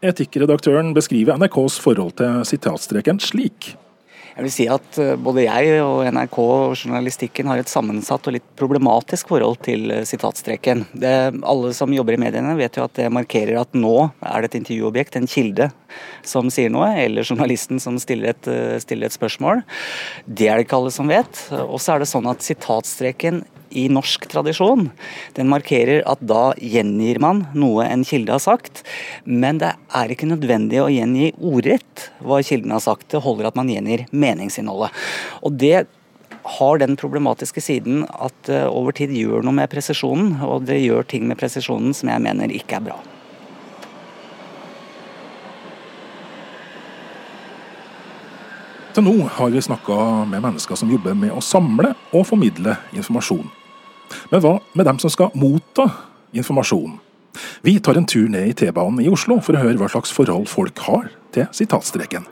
Etikkredaktøren 0.00 0.94
beskriver 0.96 1.36
NRKs 1.36 1.76
forhold 1.84 2.14
til 2.16 2.40
sitatstreken 2.48 3.18
slik. 3.20 3.74
Jeg 4.30 4.46
vil 4.46 4.52
si 4.54 4.64
at 4.72 4.96
eh, 5.02 5.18
både 5.20 5.42
jeg 5.44 5.82
og 5.84 6.06
NRK 6.14 6.36
og 6.40 6.72
journalistikken 6.78 7.50
har 7.50 7.60
et 7.60 7.68
sammensatt 7.68 8.24
og 8.30 8.36
litt 8.38 8.46
problematisk 8.56 9.28
forhold 9.34 9.58
til 9.66 9.92
eh, 9.92 10.06
sitatstreken. 10.08 10.86
Det, 11.02 11.12
alle 11.44 11.74
som 11.76 11.92
jobber 11.92 12.16
i 12.16 12.20
mediene 12.22 12.56
vet 12.56 12.78
jo 12.78 12.86
at 12.86 12.96
det 12.96 13.10
markerer 13.12 13.60
at 13.60 13.76
nå 13.76 14.08
er 14.24 14.40
det 14.40 14.52
et 14.52 14.58
intervjuobjekt, 14.62 15.20
en 15.20 15.28
kilde, 15.28 15.68
som 16.24 16.48
sier 16.48 16.72
noe, 16.72 16.88
eller 17.02 17.26
journalisten 17.26 17.82
som 17.82 18.00
stiller 18.00 18.32
et, 18.32 18.48
eh, 18.48 18.78
stiller 18.80 19.10
et 19.10 19.18
spørsmål. 19.18 19.60
Det 20.24 20.48
er 20.48 20.56
det 20.56 20.68
ikke 20.70 20.80
alle 20.80 20.94
som 20.96 21.12
vet. 21.12 21.44
Og 21.66 21.76
så 21.76 21.98
er 21.98 22.00
det 22.00 22.08
sånn 22.08 22.30
at 22.30 22.46
sitatstreken 22.46 23.44
i 23.70 23.86
norsk 23.92 24.26
tradisjon. 24.30 24.88
Den 25.36 25.50
markerer 25.52 26.02
at 26.08 26.22
da 26.22 26.50
gjengir 26.56 27.20
man 27.22 27.44
noe 27.54 27.86
en 27.86 28.04
kilde 28.06 28.34
har 28.34 28.42
sagt, 28.42 28.82
men 29.24 29.60
det 29.62 29.74
er 29.96 30.12
ikke 30.12 30.28
nødvendig 30.30 30.82
å 30.82 30.90
gjengi 30.92 31.32
ordrett 31.36 32.10
hva 32.24 32.40
kilden 32.44 32.74
har 32.74 32.84
sagt. 32.84 33.08
Det 33.12 33.22
holder 33.24 33.50
at 33.50 33.58
man 33.58 33.70
gjengir 33.70 34.06
meningsinnholdet. 34.10 34.94
Og 35.44 35.56
det 35.60 35.86
har 36.42 36.80
den 36.80 36.96
problematiske 36.96 37.62
siden 37.62 38.04
at 38.08 38.34
det 38.48 38.64
over 38.68 38.96
tid 38.96 39.12
gjør 39.14 39.44
noe 39.44 39.56
med 39.60 39.70
presisjonen, 39.72 40.38
og 40.46 40.66
det 40.68 40.80
gjør 40.80 41.06
ting 41.06 41.28
med 41.28 41.38
presisjonen 41.40 41.94
som 41.96 42.12
jeg 42.12 42.24
mener 42.24 42.52
ikke 42.54 42.80
er 42.80 42.86
bra. 42.90 43.00
Til 48.90 49.06
nå 49.06 49.12
har 49.36 49.52
vi 49.54 49.60
snakka 49.62 49.96
med 50.26 50.42
mennesker 50.42 50.74
som 50.74 50.90
jobber 50.90 51.14
med 51.14 51.30
å 51.30 51.42
samle 51.44 51.92
og 52.10 52.24
formidle 52.26 52.74
informasjon. 52.90 53.46
Men 54.30 54.42
hva 54.44 54.56
med 54.74 54.88
dem 54.88 54.98
som 55.02 55.12
skal 55.12 55.32
motta 55.38 55.88
informasjon? 56.36 56.98
Vi 57.62 57.76
tar 57.80 57.98
en 57.98 58.08
tur 58.08 58.28
ned 58.28 58.50
i 58.50 58.54
T-banen 58.56 59.00
i 59.04 59.08
Oslo 59.10 59.38
for 59.44 59.56
å 59.56 59.62
høre 59.62 59.78
hva 59.80 59.88
slags 59.92 60.12
forhold 60.14 60.48
folk 60.50 60.78
har 60.86 61.10
til 61.34 61.46
sitatstreken. 61.54 62.26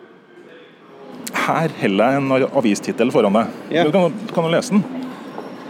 Her 1.34 1.72
heller 1.80 2.14
jeg 2.14 2.22
en 2.22 2.32
avistittel 2.48 3.12
foran 3.14 3.36
deg. 3.36 3.58
Ja. 3.74 3.84
Du 3.86 3.92
kan, 3.94 4.14
kan 4.34 4.46
du 4.46 4.52
lese 4.52 4.74
den? 4.74 4.84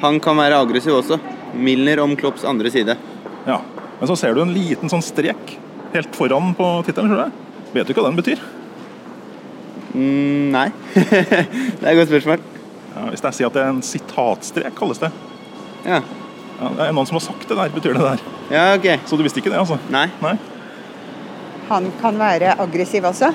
Han 0.02 0.20
kan 0.22 0.38
være 0.38 0.60
aggressiv 0.62 0.94
også. 1.00 1.18
Milner 1.58 2.00
om 2.04 2.14
Klopps 2.16 2.46
andre 2.46 2.70
side. 2.70 2.94
Ja. 3.48 3.58
Men 3.98 4.10
så 4.10 4.16
ser 4.18 4.36
du 4.36 4.44
en 4.44 4.54
liten 4.54 4.90
sånn 4.90 5.02
strek 5.02 5.56
helt 5.94 6.14
foran 6.16 6.54
på 6.56 6.68
tittelen. 6.86 7.32
Vet 7.74 7.88
du 7.88 7.96
hva 7.96 8.06
den 8.06 8.18
betyr? 8.18 8.44
Mm, 9.94 10.52
nei. 10.54 10.68
det 10.94 11.82
er 11.82 11.90
et 11.92 11.98
godt 11.98 12.12
spørsmål. 12.12 12.44
Ja, 12.94 13.08
hvis 13.10 13.24
jeg 13.24 13.38
sier 13.38 13.50
at 13.50 13.56
det 13.56 13.64
er 13.64 13.72
en 13.72 13.84
sitatstrek, 13.84 14.76
kalles 14.78 15.02
det. 15.02 15.10
Ja. 15.88 16.02
Ja, 16.58 16.70
det 16.74 16.86
er 16.88 16.94
noen 16.94 17.06
som 17.06 17.16
har 17.20 17.22
sagt 17.22 17.46
det 17.48 17.56
der, 17.56 17.70
betyr 17.74 17.94
det 17.94 18.04
der. 18.04 18.22
ja, 18.50 18.64
ok. 18.74 18.88
Så 19.06 19.16
du 19.18 19.22
visste 19.26 19.42
ikke 19.42 19.52
det, 19.52 19.60
altså? 19.60 19.78
Nei. 19.94 20.08
Nei? 20.22 20.34
Han 21.68 21.92
kan 22.00 22.18
være 22.18 22.56
aggressiv 22.60 23.06
også. 23.08 23.30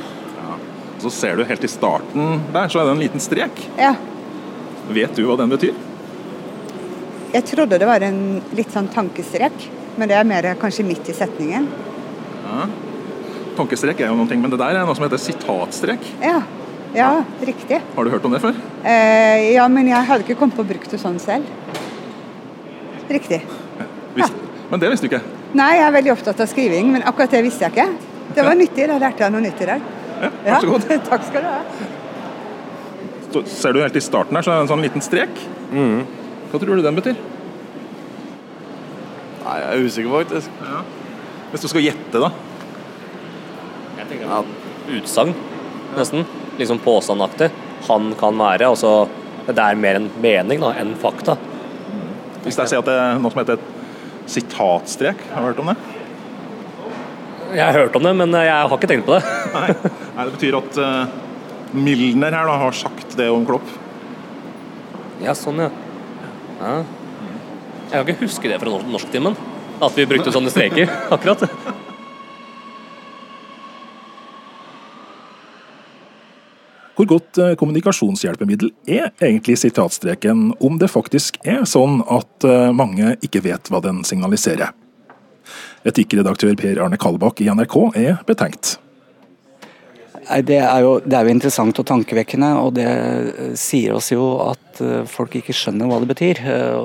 Så 1.03 1.09
ser 1.11 1.35
du 1.35 1.43
helt 1.43 1.63
i 1.63 1.67
starten 1.67 2.37
der, 2.53 2.69
så 2.71 2.79
er 2.79 2.87
det 2.87 2.93
en 2.95 3.01
liten 3.01 3.23
strek. 3.23 3.57
Ja. 3.75 3.91
Vet 4.95 5.17
du 5.17 5.25
hva 5.27 5.35
den 5.39 5.51
betyr? 5.51 5.75
Jeg 7.33 7.45
trodde 7.49 7.79
det 7.81 7.89
var 7.89 8.03
en 8.05 8.39
litt 8.55 8.71
sånn 8.71 8.87
tankestrek, 8.93 9.65
men 9.97 10.11
det 10.11 10.15
er 10.15 10.27
mer 10.27 10.47
kanskje 10.61 10.85
midt 10.87 11.09
i 11.11 11.15
setningen. 11.17 11.67
Ja. 12.45 12.67
Tankestrek 13.57 13.99
er 13.99 14.11
jo 14.11 14.17
noe, 14.17 14.37
men 14.39 14.53
det 14.53 14.61
der 14.61 14.79
er 14.79 14.87
noe 14.87 14.95
som 14.95 15.03
heter 15.05 15.19
sitatstrek. 15.21 16.07
Ja, 16.23 16.39
ja 16.95 17.11
riktig. 17.41 17.81
Har 17.97 18.07
du 18.07 18.13
hørt 18.13 18.25
om 18.29 18.35
det 18.35 18.41
før? 18.43 18.55
Eh, 18.87 19.51
ja, 19.57 19.67
men 19.67 19.91
jeg 19.91 20.09
hadde 20.09 20.27
ikke 20.27 20.39
kommet 20.39 20.55
på 20.55 20.63
å 20.63 20.71
bruke 20.71 20.89
det 20.89 21.01
sånn 21.01 21.19
selv. 21.21 21.51
Riktig. 23.09 23.41
Ja. 24.17 24.27
Men 24.69 24.79
det 24.79 24.89
visste 24.93 25.07
du 25.07 25.11
ikke. 25.15 25.23
Nei, 25.53 25.71
jeg 25.77 25.85
er 25.87 25.93
veldig 25.97 26.13
opptatt 26.15 26.39
av 26.41 26.49
skriving, 26.49 26.91
men 26.95 27.03
akkurat 27.05 27.33
det 27.35 27.43
visste 27.45 27.67
jeg 27.67 27.75
ikke. 27.75 28.13
Det 28.33 28.45
var 28.45 28.55
nyttig, 28.57 28.87
da 28.89 28.97
lærte 29.01 29.25
jeg 29.25 29.33
noe 29.35 29.43
nytt 29.43 29.61
i 29.61 29.67
dag. 29.69 29.83
Ja, 30.23 30.29
vær 30.45 30.63
så 30.63 30.71
god. 30.71 30.87
Takk 31.11 31.27
skal 31.27 31.45
du 31.45 31.49
ha. 31.51 31.59
Så 33.33 33.43
ser 33.49 33.73
du 33.75 33.81
helt 33.81 33.97
i 33.97 34.01
starten 34.01 34.37
her, 34.37 34.45
så 34.45 34.53
er 34.53 34.59
det 34.61 34.65
en 34.67 34.71
sånn 34.73 34.85
liten 34.85 35.03
strek. 35.03 35.43
Hva 35.73 36.59
tror 36.61 36.77
du 36.77 36.83
den 36.85 36.97
betyr? 36.97 37.17
Nei, 39.43 39.55
jeg 39.59 39.69
er 39.69 39.87
usikker 39.87 40.13
faktisk. 40.13 40.59
Hvis 41.53 41.65
du 41.65 41.69
skal 41.69 41.85
gjette, 41.85 42.21
da. 42.21 42.29
Jeg 43.99 44.09
tenker 44.09 44.29
ja, 44.29 44.41
Utsagn, 44.97 45.33
nesten. 45.97 46.25
Liksom 46.59 46.79
påstandaktig. 46.85 47.49
Han 47.89 48.13
kan 48.19 48.37
være. 48.39 48.69
Altså, 48.73 49.07
Det 49.47 49.59
er 49.59 49.75
mer 49.75 49.97
en 49.99 50.09
mening 50.23 50.61
da, 50.61 50.69
enn 50.79 50.93
fakta. 51.01 51.35
Hvis 52.43 52.59
jeg 52.59 52.71
sier 52.71 52.83
at 52.83 52.87
det 52.89 52.95
er 52.99 53.19
noe 53.23 53.31
som 53.31 53.41
heter 53.41 53.59
et 53.59 54.31
sitatstrek, 54.33 55.21
har 55.33 55.43
du 55.43 55.51
hørt 55.51 55.61
om 55.63 55.71
det? 55.71 55.77
Jeg 57.53 57.63
har 57.63 57.77
hørt 57.77 57.95
om 57.95 58.07
det, 58.07 58.13
men 58.17 58.33
jeg 58.33 58.53
har 58.53 58.73
ikke 58.77 58.89
tenkt 58.89 59.07
på 59.07 59.15
det. 59.15 59.21
Nei, 59.55 59.67
Nei 60.17 60.25
det 60.25 60.35
betyr 60.35 60.57
at 60.57 60.79
uh, 60.81 61.77
Milner 61.77 62.35
her 62.35 62.49
da 62.49 62.57
har 62.65 62.75
sagt 62.77 63.15
det 63.19 63.29
om 63.31 63.45
Klopp. 63.47 63.67
Ja, 65.23 65.35
sånn, 65.37 65.61
ja. 65.63 65.69
ja. 66.59 66.75
Jeg 67.93 67.93
kan 67.93 68.11
ikke 68.15 68.25
huske 68.25 68.49
det 68.49 68.59
fra 68.59 68.81
norsktimen. 68.89 69.37
At 69.83 69.95
vi 69.97 70.07
brukte 70.09 70.33
sånne 70.33 70.51
streker, 70.53 70.91
akkurat. 71.15 71.45
Hvor 76.93 77.09
godt 77.09 77.39
eh, 77.41 77.55
kommunikasjonshjelpemiddel 77.57 78.69
er 78.85 79.09
egentlig 79.17 79.57
sitatstreken, 79.63 80.51
om 80.61 80.77
det 80.81 80.91
faktisk 80.93 81.39
er 81.41 81.65
sånn 81.69 82.03
at 82.05 82.45
eh, 82.45 82.69
mange 82.75 83.15
ikke 83.25 83.41
vet 83.47 83.71
hva 83.73 83.81
den 83.81 84.03
signaliserer? 84.05 84.75
Etikkredaktør 85.89 86.53
Per 86.59 86.79
Arne 86.85 86.99
Kalbakk 87.01 87.41
i 87.43 87.49
NRK 87.49 87.77
er 87.99 88.21
betenkt. 88.27 88.77
Det 90.23 90.55
er, 90.55 90.77
jo, 90.85 90.93
det 91.03 91.17
er 91.17 91.27
jo 91.27 91.33
interessant 91.33 91.79
og 91.81 91.87
tankevekkende, 91.89 92.51
og 92.61 92.75
det 92.77 92.85
eh, 92.87 93.55
sier 93.59 93.97
oss 93.97 94.11
jo 94.13 94.27
at 94.45 94.83
folk 95.09 95.33
ikke 95.37 95.53
skjønner 95.53 95.89
hva 95.89 95.99
det 96.01 96.09
betyr. 96.09 96.39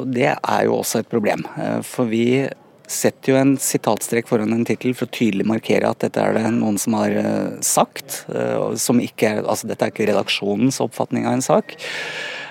Det 0.08 0.32
er 0.32 0.64
jo 0.66 0.74
også 0.80 1.00
et 1.00 1.08
problem. 1.08 1.46
For 1.88 2.08
vi 2.10 2.44
setter 2.88 3.32
jo 3.32 3.38
en 3.38 3.54
sitatstrek 3.60 4.28
foran 4.30 4.52
en 4.56 4.64
tittel 4.66 4.94
for 4.96 5.08
å 5.08 5.12
tydelig 5.12 5.44
markere 5.48 5.90
at 5.90 6.00
dette 6.04 6.22
er 6.22 6.36
det 6.38 6.46
noen 6.56 6.78
som 6.80 6.96
har 6.98 7.12
eh, 7.20 7.58
sagt. 7.64 8.22
eh, 8.32 8.74
Som 8.80 9.02
ikke 9.04 9.28
er, 9.34 9.42
altså 9.44 9.68
Dette 9.68 9.84
er 9.86 9.92
ikke 9.92 10.08
redaksjonens 10.08 10.80
oppfatning 10.84 11.26
av 11.28 11.36
en 11.36 11.44
sak. 11.44 11.76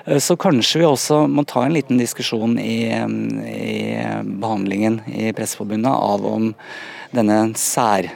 Eh, 0.06 0.20
Så 0.22 0.38
kanskje 0.40 0.84
vi 0.84 0.86
også 0.88 1.24
må 1.28 1.44
ta 1.50 1.66
en 1.66 1.74
liten 1.74 1.98
diskusjon 1.98 2.58
i, 2.62 2.78
i 2.94 3.74
behandlingen 4.24 5.02
i 5.10 5.34
Presseforbundet 5.34 5.92
av 5.92 6.26
om 6.30 6.54
denne 7.16 7.42
sær 7.58 8.12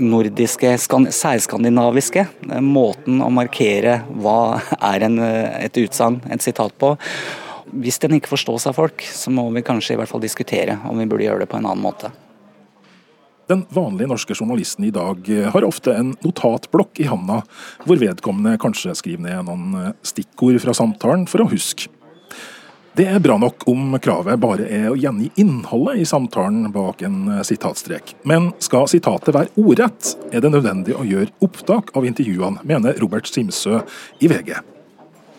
nordiske, 0.00 0.72
skan- 0.80 1.10
særskandinaviske 1.12 2.24
måten 2.64 3.20
å 3.20 3.28
markere 3.28 3.98
hva 4.16 4.62
er 4.80 5.04
en, 5.04 5.18
et 5.20 5.76
utsagn, 5.82 6.22
et 6.32 6.40
sitat 6.40 6.72
på. 6.80 6.94
Hvis 7.70 8.00
den 8.02 8.16
ikke 8.18 8.32
forstås 8.32 8.66
av 8.70 8.78
folk, 8.78 9.04
så 9.04 9.30
må 9.34 9.46
vi 9.54 9.62
kanskje 9.66 9.94
i 9.94 10.00
hvert 10.00 10.10
fall 10.10 10.22
diskutere 10.24 10.80
om 10.88 10.98
vi 10.98 11.06
burde 11.10 11.26
gjøre 11.26 11.44
det 11.44 11.50
på 11.52 11.60
en 11.60 11.68
annen 11.70 11.84
måte. 11.84 12.10
Den 13.50 13.64
vanlige 13.74 14.06
norske 14.06 14.34
journalisten 14.34 14.84
i 14.86 14.92
dag 14.94 15.26
eh, 15.26 15.48
har 15.50 15.66
ofte 15.66 15.94
en 15.98 16.12
notatblokk 16.22 17.00
i 17.02 17.08
handa, 17.10 17.40
hvor 17.82 17.98
vedkommende 17.98 18.60
kanskje 18.62 18.94
skriver 18.94 19.24
ned 19.24 19.48
noen 19.48 19.80
eh, 19.80 19.96
stikkord 20.06 20.60
fra 20.62 20.74
samtalen 20.76 21.26
for 21.30 21.42
å 21.42 21.48
huske. 21.50 21.90
Det 22.94 23.08
er 23.10 23.22
bra 23.22 23.36
nok 23.38 23.64
om 23.70 23.94
kravet 24.02 24.38
bare 24.42 24.66
er 24.70 24.88
å 24.90 24.96
gjengi 24.98 25.28
innholdet 25.38 26.02
i 26.02 26.06
samtalen 26.06 26.70
bak 26.74 27.02
en 27.06 27.24
eh, 27.26 27.44
sitatstrek. 27.46 28.14
Men 28.22 28.52
skal 28.62 28.86
sitatet 28.90 29.34
være 29.34 29.50
ordrett, 29.58 30.14
er 30.30 30.46
det 30.46 30.54
nødvendig 30.54 30.94
å 30.94 31.06
gjøre 31.06 31.34
opptak 31.42 31.90
av 31.98 32.06
intervjuene, 32.06 32.62
mener 32.62 33.02
Robert 33.02 33.30
Simsø 33.30 33.82
i 34.22 34.30
VG. 34.30 34.60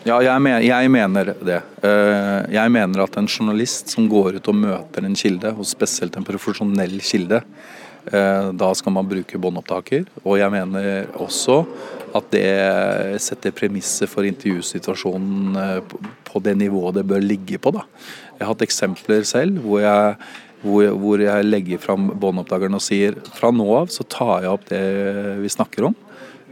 Ja, 0.02 0.16
jeg, 0.24 0.38
men, 0.42 0.56
jeg 0.66 0.90
mener 0.90 1.28
det. 1.46 1.60
Eh, 1.86 2.40
Jeg 2.56 2.72
mener 2.74 3.04
at 3.04 3.16
en 3.20 3.28
journalist 3.30 3.92
som 3.92 4.08
går 4.10 4.40
ut 4.40 4.48
og 4.50 4.56
møter 4.58 5.06
en 5.06 5.14
kilde, 5.18 5.52
og 5.54 5.66
spesielt 5.68 6.16
en 6.18 6.26
profesjonell 6.26 6.96
kilde, 7.06 7.38
eh, 8.10 8.48
da 8.58 8.72
skal 8.74 8.92
man 8.96 9.06
bruke 9.06 9.38
båndopptaker. 9.38 10.08
Og 10.24 10.38
jeg 10.40 10.50
mener 10.50 11.06
også 11.22 11.60
at 12.18 12.26
det 12.34 13.20
setter 13.22 13.54
premisser 13.56 14.10
for 14.10 14.26
intervjusituasjonen 14.26 15.56
eh, 15.56 15.80
på- 16.26 16.42
det 16.42 16.56
nivået 16.58 16.94
det 16.98 17.06
bør 17.06 17.22
ligge 17.22 17.58
på. 17.62 17.70
Da. 17.72 17.84
Jeg 18.38 18.46
har 18.46 18.54
hatt 18.54 18.66
eksempler 18.66 19.22
selv 19.24 19.60
hvor, 19.62 19.80
jeg- 19.80 20.16
hvor 20.98 21.20
jeg 21.22 21.44
legger 21.44 21.78
fram 21.78 22.10
båndopptakeren 22.18 22.74
og 22.74 22.80
sier 22.82 23.14
fra 23.38 23.50
nå 23.52 23.68
av 23.76 23.86
så 23.88 24.02
tar 24.08 24.42
jeg 24.42 24.50
opp 24.50 24.64
det 24.68 25.38
vi 25.42 25.48
snakker 25.48 25.86
om. 25.86 25.94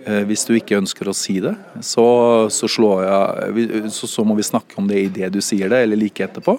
Eh, 0.07 0.23
Hvis 0.29 0.47
du 0.49 0.55
ikke 0.57 0.79
ønsker 0.81 1.11
å 1.11 1.17
si 1.17 1.39
det, 1.45 1.53
så, 1.85 2.05
så, 2.53 2.69
jeg, 3.05 3.91
så, 3.93 4.09
så 4.09 4.25
må 4.25 4.37
vi 4.39 4.47
snakke 4.47 4.79
om 4.81 4.89
det 4.89 5.03
i 5.03 5.13
det 5.21 5.29
du 5.35 5.41
sier 5.45 5.69
det, 5.73 5.83
eller 5.85 6.01
like 6.01 6.25
etterpå. 6.25 6.57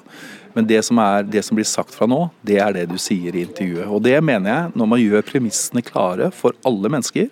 Men 0.53 0.67
det 0.67 0.81
som, 0.85 0.99
er, 1.01 1.25
det 1.25 1.43
som 1.47 1.57
blir 1.57 1.67
sagt 1.67 1.95
fra 1.95 2.07
nå, 2.09 2.25
det 2.45 2.59
er 2.61 2.75
det 2.75 2.85
du 2.91 2.97
sier 3.01 3.33
i 3.33 3.45
intervjuet. 3.47 3.87
Og 3.87 4.03
det 4.05 4.17
mener 4.23 4.51
jeg, 4.51 4.75
når 4.77 4.91
man 4.93 5.01
gjør 5.01 5.27
premissene 5.27 5.83
klare 5.85 6.29
for 6.35 6.57
alle 6.67 6.91
mennesker, 6.91 7.31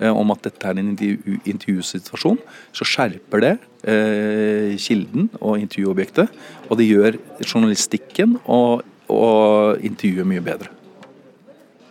eh, 0.00 0.10
om 0.10 0.34
at 0.34 0.48
dette 0.48 0.70
er 0.70 0.80
en 0.80 0.94
intervju, 0.94 1.38
intervjusituasjon, 1.54 2.40
så 2.74 2.88
skjerper 2.88 3.44
det 3.44 3.54
eh, 3.86 4.74
kilden 4.80 5.28
og 5.40 5.60
intervjuobjektet. 5.62 6.40
Og 6.70 6.80
det 6.80 6.88
gjør 6.88 7.20
journalistikken 7.44 8.40
og, 8.44 8.82
og 9.12 9.84
intervjuet 9.84 10.34
mye 10.34 10.44
bedre. 10.44 10.72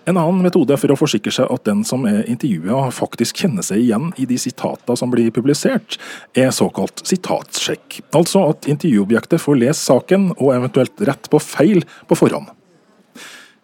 En 0.03 0.17
annen 0.19 0.41
metode 0.43 0.75
for 0.75 0.91
å 0.91 0.97
forsikre 0.99 1.31
seg 1.31 1.47
at 1.53 1.63
den 1.63 1.85
som 1.87 2.03
er 2.09 2.25
intervjua 2.27 2.89
faktisk 2.91 3.39
kjenner 3.39 3.63
seg 3.63 3.85
igjen 3.85 4.09
i 4.19 4.25
de 4.27 4.35
sitata 4.41 4.97
som 4.99 5.13
blir 5.13 5.31
publisert, 5.31 5.95
er 6.35 6.51
såkalt 6.51 7.05
sitatsjekk. 7.07 8.01
Altså 8.11 8.43
at 8.51 8.67
intervjuobjektet 8.67 9.39
får 9.39 9.61
lese 9.61 9.79
saken 9.79 10.33
og 10.35 10.51
eventuelt 10.57 11.05
rett 11.07 11.31
på 11.31 11.39
feil 11.39 11.87
på 12.09 12.19
forhånd. 12.19 12.51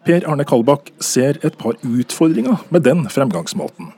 Per 0.07 0.23
Arne 0.31 0.47
Kalbakk 0.47 0.93
ser 1.03 1.41
et 1.43 1.59
par 1.59 1.75
utfordringer 1.83 2.63
med 2.71 2.87
den 2.87 3.03
fremgangsmåten. 3.11 3.91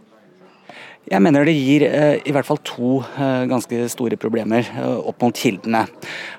Jeg 1.09 1.19
mener 1.25 1.43
det 1.43 1.55
gir 1.57 1.81
eh, 1.87 2.19
i 2.29 2.31
hvert 2.31 2.45
fall 2.45 2.59
to 2.61 2.99
eh, 3.01 3.43
ganske 3.49 3.87
store 3.89 4.15
problemer 4.21 4.67
eh, 4.69 4.99
opp 5.09 5.23
mot 5.25 5.35
kildene. 5.35 5.81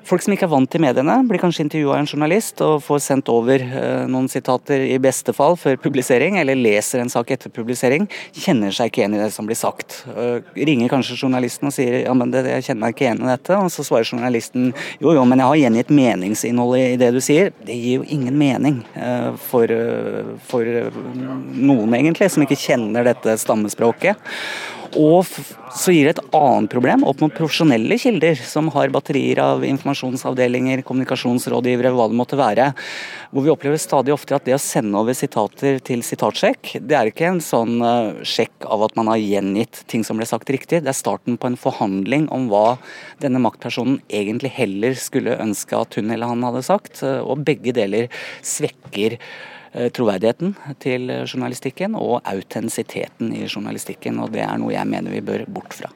Folk 0.07 0.23
som 0.23 0.33
ikke 0.33 0.47
er 0.47 0.53
vant 0.53 0.71
til 0.71 0.81
mediene, 0.85 1.17
blir 1.27 1.43
kanskje 1.43 1.65
intervjua 1.67 1.97
av 1.97 2.03
en 2.05 2.09
journalist 2.09 2.63
og 2.63 2.79
får 2.85 3.03
sendt 3.03 3.31
over 3.33 3.63
noen 4.11 4.29
sitater 4.31 4.83
i 4.87 4.97
beste 5.03 5.35
fall 5.35 5.55
før 5.59 5.77
publisering, 5.83 6.39
eller 6.41 6.59
leser 6.59 7.03
en 7.03 7.11
sak 7.13 7.31
etter 7.35 7.53
publisering, 7.55 8.09
kjenner 8.35 8.75
seg 8.75 8.91
ikke 8.91 9.03
igjen 9.03 9.15
i 9.15 9.21
det 9.21 9.29
som 9.35 9.47
blir 9.47 9.59
sagt. 9.59 10.01
Ringer 10.57 10.91
kanskje 10.91 11.21
journalisten 11.21 11.71
og 11.71 11.75
sier 11.77 12.01
ja, 12.01 12.15
men 12.19 12.35
det, 12.35 12.43
jeg 12.51 12.67
kjenner 12.67 12.83
meg 12.83 12.97
ikke 12.97 13.07
igjen 13.07 13.23
i 13.23 13.31
dette, 13.31 13.59
og 13.59 13.71
så 13.73 13.87
svarer 13.87 14.11
journalisten 14.11 14.73
jo 15.03 15.15
jo, 15.15 15.23
men 15.29 15.43
jeg 15.43 15.53
har 15.53 15.61
gjengitt 15.63 15.95
meningsinnholdet 15.95 16.97
i 16.97 16.99
det 17.01 17.13
du 17.15 17.21
sier. 17.23 17.53
Det 17.63 17.79
gir 17.79 18.01
jo 18.01 18.09
ingen 18.19 18.39
mening 18.41 18.83
for, 19.47 19.77
for 20.51 20.75
noen 21.55 21.99
egentlig, 22.01 22.33
som 22.35 22.43
ikke 22.43 22.59
kjenner 22.59 23.07
dette 23.07 23.39
stammespråket. 23.43 24.19
Og 24.99 25.25
så 25.73 25.93
gir 25.95 26.05
det 26.05 26.19
et 26.19 26.35
annet 26.37 26.69
problem 26.73 27.05
opp 27.09 27.23
mot 27.25 27.33
profesjonelle 27.33 27.97
kilder, 28.01 28.37
som 28.37 28.69
har 28.75 28.93
batterier 28.93 29.41
av 29.41 29.63
informasjonsavdelinger, 29.65 30.83
kommunikasjonsrådgivere, 30.85 31.95
hva 31.97 32.09
det 32.11 32.19
måtte 32.19 32.37
være. 32.37 32.67
Hvor 33.33 33.47
vi 33.47 33.53
opplever 33.55 33.81
stadig 33.81 34.13
oftere 34.13 34.37
at 34.41 34.49
det 34.49 34.57
å 34.57 34.61
sende 34.61 35.01
over 35.01 35.17
sitater 35.17 35.81
til 35.85 36.05
sitatsjekk, 36.05 36.75
det 36.85 36.99
er 36.99 37.09
ikke 37.09 37.31
en 37.31 37.41
sånn 37.45 37.81
uh, 37.81 38.21
sjekk 38.27 38.69
av 38.69 38.85
at 38.89 38.99
man 38.99 39.09
har 39.15 39.23
gjengitt 39.23 39.81
ting 39.89 40.05
som 40.05 40.21
ble 40.21 40.29
sagt 40.29 40.53
riktig. 40.53 40.83
Det 40.85 40.93
er 40.93 40.99
starten 40.99 41.41
på 41.41 41.49
en 41.49 41.57
forhandling 41.61 42.29
om 42.35 42.51
hva 42.53 42.77
denne 43.25 43.41
maktpersonen 43.41 44.03
egentlig 44.13 44.53
heller 44.59 44.99
skulle 44.99 45.41
ønske 45.41 45.79
at 45.79 45.97
hun 45.97 46.13
eller 46.13 46.29
han 46.35 46.45
hadde 46.51 46.67
sagt. 46.69 47.01
Uh, 47.01 47.23
og 47.25 47.47
begge 47.49 47.73
deler 47.81 48.13
svekker 48.45 49.17
Eh, 49.17 49.52
troverdigheten 49.73 50.55
til 50.83 51.09
journalistikken 51.25 51.97
og 51.97 52.21
autentisiteten 52.29 53.33
i 53.33 53.47
journalistikken. 53.47 54.21
og 54.21 54.33
Det 54.35 54.45
er 54.45 54.61
noe 54.61 54.75
jeg 54.75 54.89
mener 54.89 55.15
vi 55.15 55.25
bør 55.25 55.47
bort 55.49 55.75
fra. 55.75 55.89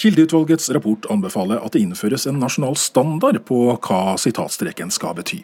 Kildeutvalgets 0.00 0.70
rapport 0.70 1.06
anbefaler 1.10 1.60
at 1.60 1.74
det 1.74 1.82
innføres 1.82 2.26
en 2.30 2.38
nasjonal 2.40 2.76
standard 2.78 3.42
på 3.48 3.64
hva 3.74 4.16
sitatstreken 4.20 4.92
skal 4.94 5.16
bety. 5.18 5.42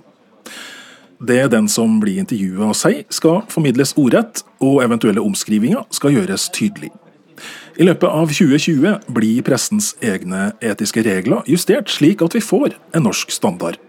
Det 1.19 1.47
den 1.50 1.69
som 1.69 1.97
blir 2.00 2.21
intervjua 2.21 2.75
sier, 2.76 3.07
skal 3.11 3.43
formidles 3.49 3.95
ordrett, 3.97 4.43
og 4.61 4.83
eventuelle 4.85 5.25
omskrivinger 5.25 5.87
skal 5.90 6.12
gjøres 6.12 6.50
tydelig. 6.52 6.93
I 7.76 7.85
løpet 7.85 8.09
av 8.09 8.31
2020 8.33 9.12
blir 9.12 9.45
pressens 9.45 9.95
egne 10.05 10.50
etiske 10.64 11.02
regler 11.05 11.45
justert 11.49 11.93
slik 11.93 12.23
at 12.25 12.37
vi 12.37 12.45
får 12.45 12.76
en 12.97 13.05
norsk 13.05 13.33
standard. 13.33 13.81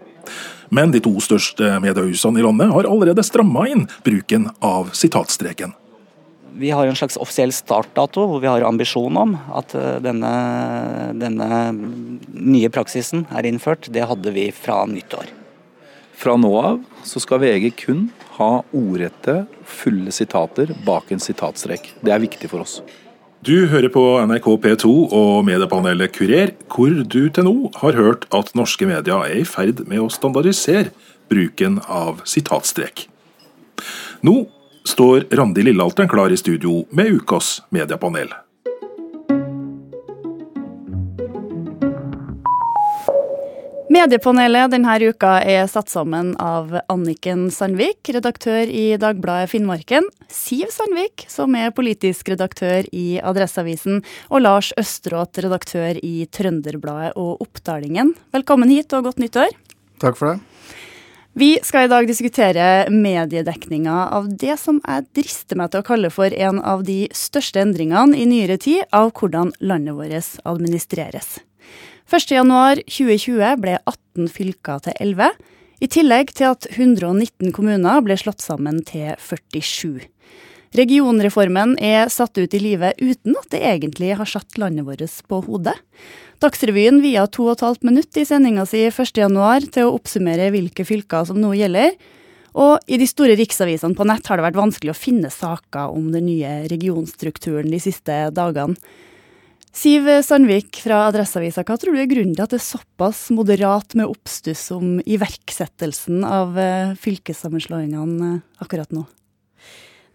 Men 0.74 0.92
de 0.92 1.00
to 1.04 1.14
største 1.24 1.78
mediehusene 1.82 2.40
i 2.40 2.44
landet 2.44 2.72
har 2.74 2.88
allerede 2.88 3.24
stramma 3.24 3.66
inn 3.70 3.86
bruken 4.04 4.48
av 4.64 4.92
sitatstreken. 4.96 5.74
Vi 6.58 6.70
har 6.74 6.86
en 6.86 6.96
slags 6.96 7.16
offisiell 7.20 7.52
startdato 7.54 8.24
hvor 8.26 8.40
vi 8.42 8.48
har 8.50 8.64
ambisjon 8.66 9.16
om 9.20 9.34
at 9.54 9.74
eh, 9.78 9.98
denne, 10.02 10.32
denne 11.14 11.48
nye 12.34 12.70
praksisen 12.74 13.26
er 13.30 13.46
innført. 13.46 13.90
Det 13.94 14.06
hadde 14.10 14.32
vi 14.34 14.48
fra 14.52 14.82
nyttår. 14.90 15.30
Fra 16.18 16.34
nå 16.40 16.50
av 16.58 16.80
så 17.06 17.22
skal 17.22 17.44
VG 17.44 17.70
kun 17.78 18.08
ha 18.40 18.64
ordrette, 18.74 19.44
fulle 19.62 20.10
sitater 20.14 20.72
bak 20.86 21.12
en 21.14 21.22
sitatstrek. 21.22 21.92
Det 22.02 22.14
er 22.14 22.24
viktig 22.24 22.50
for 22.50 22.64
oss. 22.64 22.80
Du 23.48 23.62
hører 23.64 23.88
på 23.88 24.02
NRK 24.28 24.46
P2 24.60 24.88
og 25.16 25.46
mediepanelet 25.48 26.12
Kurer, 26.12 26.50
hvor 26.68 26.90
du 26.92 27.30
til 27.32 27.46
nå 27.46 27.70
har 27.78 27.96
hørt 27.96 28.26
at 28.36 28.50
norske 28.58 28.84
media 28.84 29.22
er 29.24 29.38
i 29.40 29.46
ferd 29.48 29.78
med 29.88 30.02
å 30.02 30.10
standardisere 30.12 30.90
bruken 31.32 31.78
av 31.88 32.20
sitatstrek. 32.28 33.06
Nå 34.20 34.34
står 34.84 35.30
Randi 35.40 35.64
Lillealteren 35.64 36.12
klar 36.12 36.34
i 36.34 36.36
studio 36.36 36.82
med 36.92 37.22
ukas 37.22 37.62
mediepanel. 37.72 38.36
Mediepanelet 43.88 44.68
denne 44.68 44.94
uka 45.08 45.38
er 45.48 45.62
satt 45.64 45.88
sammen 45.88 46.34
av 46.36 46.74
Anniken 46.92 47.46
Sandvik, 47.48 48.10
redaktør 48.12 48.68
i 48.68 48.98
Dagbladet 49.00 49.48
Finnmarken, 49.54 50.04
Siv 50.28 50.68
Sandvik, 50.74 51.24
som 51.32 51.56
er 51.56 51.72
politisk 51.72 52.28
redaktør 52.28 52.84
i 52.92 53.16
Adresseavisen, 53.24 54.02
og 54.28 54.44
Lars 54.44 54.74
Østeråt, 54.76 55.40
redaktør 55.40 55.96
i 56.04 56.28
Trønderbladet 56.28 57.14
og 57.16 57.40
Oppdalingen. 57.46 58.12
Velkommen 58.36 58.68
hit 58.68 58.92
og 58.92 59.08
godt 59.08 59.24
nyttår. 59.24 59.56
Takk 60.04 60.20
for 60.20 60.34
det. 60.34 60.38
Vi 61.38 61.54
skal 61.64 61.88
i 61.88 61.92
dag 61.94 62.04
diskutere 62.10 62.68
mediedekninga 62.92 64.08
av 64.12 64.28
det 64.28 64.60
som 64.60 64.82
jeg 64.84 65.08
drister 65.16 65.56
meg 65.56 65.72
til 65.72 65.80
å 65.80 65.88
kalle 65.88 66.12
for 66.12 66.28
en 66.28 66.60
av 66.60 66.84
de 66.84 67.06
største 67.16 67.64
endringene 67.64 68.20
i 68.20 68.28
nyere 68.28 68.60
tid 68.60 68.84
av 68.92 69.14
hvordan 69.16 69.56
landet 69.64 69.96
vårt 69.96 70.34
administreres. 70.44 71.38
1.1.2020 72.08 73.58
ble 73.60 73.74
18 73.84 74.30
fylker 74.32 74.78
til 74.86 74.94
11, 74.96 75.34
i 75.84 75.88
tillegg 75.92 76.30
til 76.32 76.54
at 76.54 76.64
119 76.72 77.52
kommuner 77.52 78.00
ble 78.00 78.16
slått 78.16 78.40
sammen 78.40 78.78
til 78.88 79.12
47. 79.20 80.06
Regionreformen 80.78 81.74
er 81.84 82.08
satt 82.12 82.40
ut 82.40 82.54
i 82.56 82.60
livet 82.60 82.96
uten 83.00 83.36
at 83.36 83.50
det 83.52 83.60
egentlig 83.60 84.14
har 84.16 84.28
satt 84.28 84.56
landet 84.60 84.86
vårt 84.88 85.04
på 85.28 85.40
hodet. 85.44 85.76
Dagsrevyen 86.40 87.02
via 87.04 87.26
to 87.28 87.44
og 87.48 87.58
et 87.58 87.64
halvt 87.66 87.84
minutt 87.84 88.16
i 88.16 88.24
sendinga 88.28 88.64
si 88.68 88.86
1.1 88.88 89.68
til 89.74 89.88
å 89.88 89.96
oppsummere 89.96 90.48
hvilke 90.54 90.86
fylker 90.88 91.28
som 91.28 91.40
nå 91.40 91.52
gjelder. 91.58 91.92
Og 92.56 92.88
i 92.88 92.96
de 93.00 93.08
store 93.08 93.36
riksavisene 93.36 93.96
på 93.96 94.06
nett 94.08 94.26
har 94.28 94.40
det 94.40 94.46
vært 94.48 94.60
vanskelig 94.60 94.94
å 94.94 94.96
finne 94.96 95.28
saker 95.32 95.92
om 95.92 96.08
den 96.14 96.24
nye 96.30 96.62
regionstrukturen 96.72 97.68
de 97.72 97.80
siste 97.84 98.16
dagene. 98.32 98.80
Siv 99.74 100.08
Sandvik 100.24 100.80
fra 100.82 101.04
Adresseavisa, 101.10 101.62
hva 101.66 101.76
tror 101.78 101.94
du 101.94 102.00
er 102.00 102.08
grunnen 102.10 102.34
til 102.34 102.44
at 102.44 102.54
det 102.54 102.58
er 102.60 102.64
såpass 102.64 103.26
moderat 103.34 103.94
med 103.98 104.08
oppstuss 104.08 104.64
om 104.74 104.96
iverksettelsen 105.04 106.24
av 106.26 106.56
eh, 106.58 106.96
fylkessammenslåingene 106.98 108.32
eh, 108.32 108.42
akkurat 108.64 108.94
nå? 108.96 109.04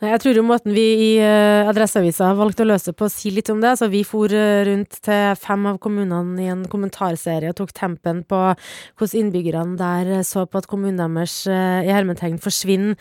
Jeg 0.03 0.19
tror 0.19 0.35
jo 0.35 0.43
måten 0.43 0.73
vi 0.75 0.83
i 0.99 1.09
uh, 1.23 1.69
Adresseavisa 1.69 2.27
har 2.27 2.35
valgt 2.35 2.59
å 2.59 2.65
løse 2.67 2.91
på 2.97 3.07
si 3.11 3.29
litt 3.31 3.47
om 3.53 3.61
det. 3.63 3.71
Så 3.79 3.87
vi 3.91 4.01
for 4.07 4.31
uh, 4.35 4.63
rundt 4.67 4.97
til 5.05 5.37
fem 5.39 5.63
av 5.69 5.77
kommunene 5.83 6.43
i 6.43 6.49
en 6.51 6.65
kommentarserie 6.67 7.53
og 7.53 7.55
tok 7.61 7.71
tempen 7.77 8.19
på 8.27 8.39
hvordan 8.51 9.21
innbyggerne 9.21 9.79
der 9.79 10.11
uh, 10.19 10.23
så 10.27 10.43
på 10.43 10.59
at 10.59 10.67
kommunen 10.67 10.99
deres 10.99 11.45
i 11.47 11.91
hermetegn 11.91 12.35
forsvinner. 12.41 12.95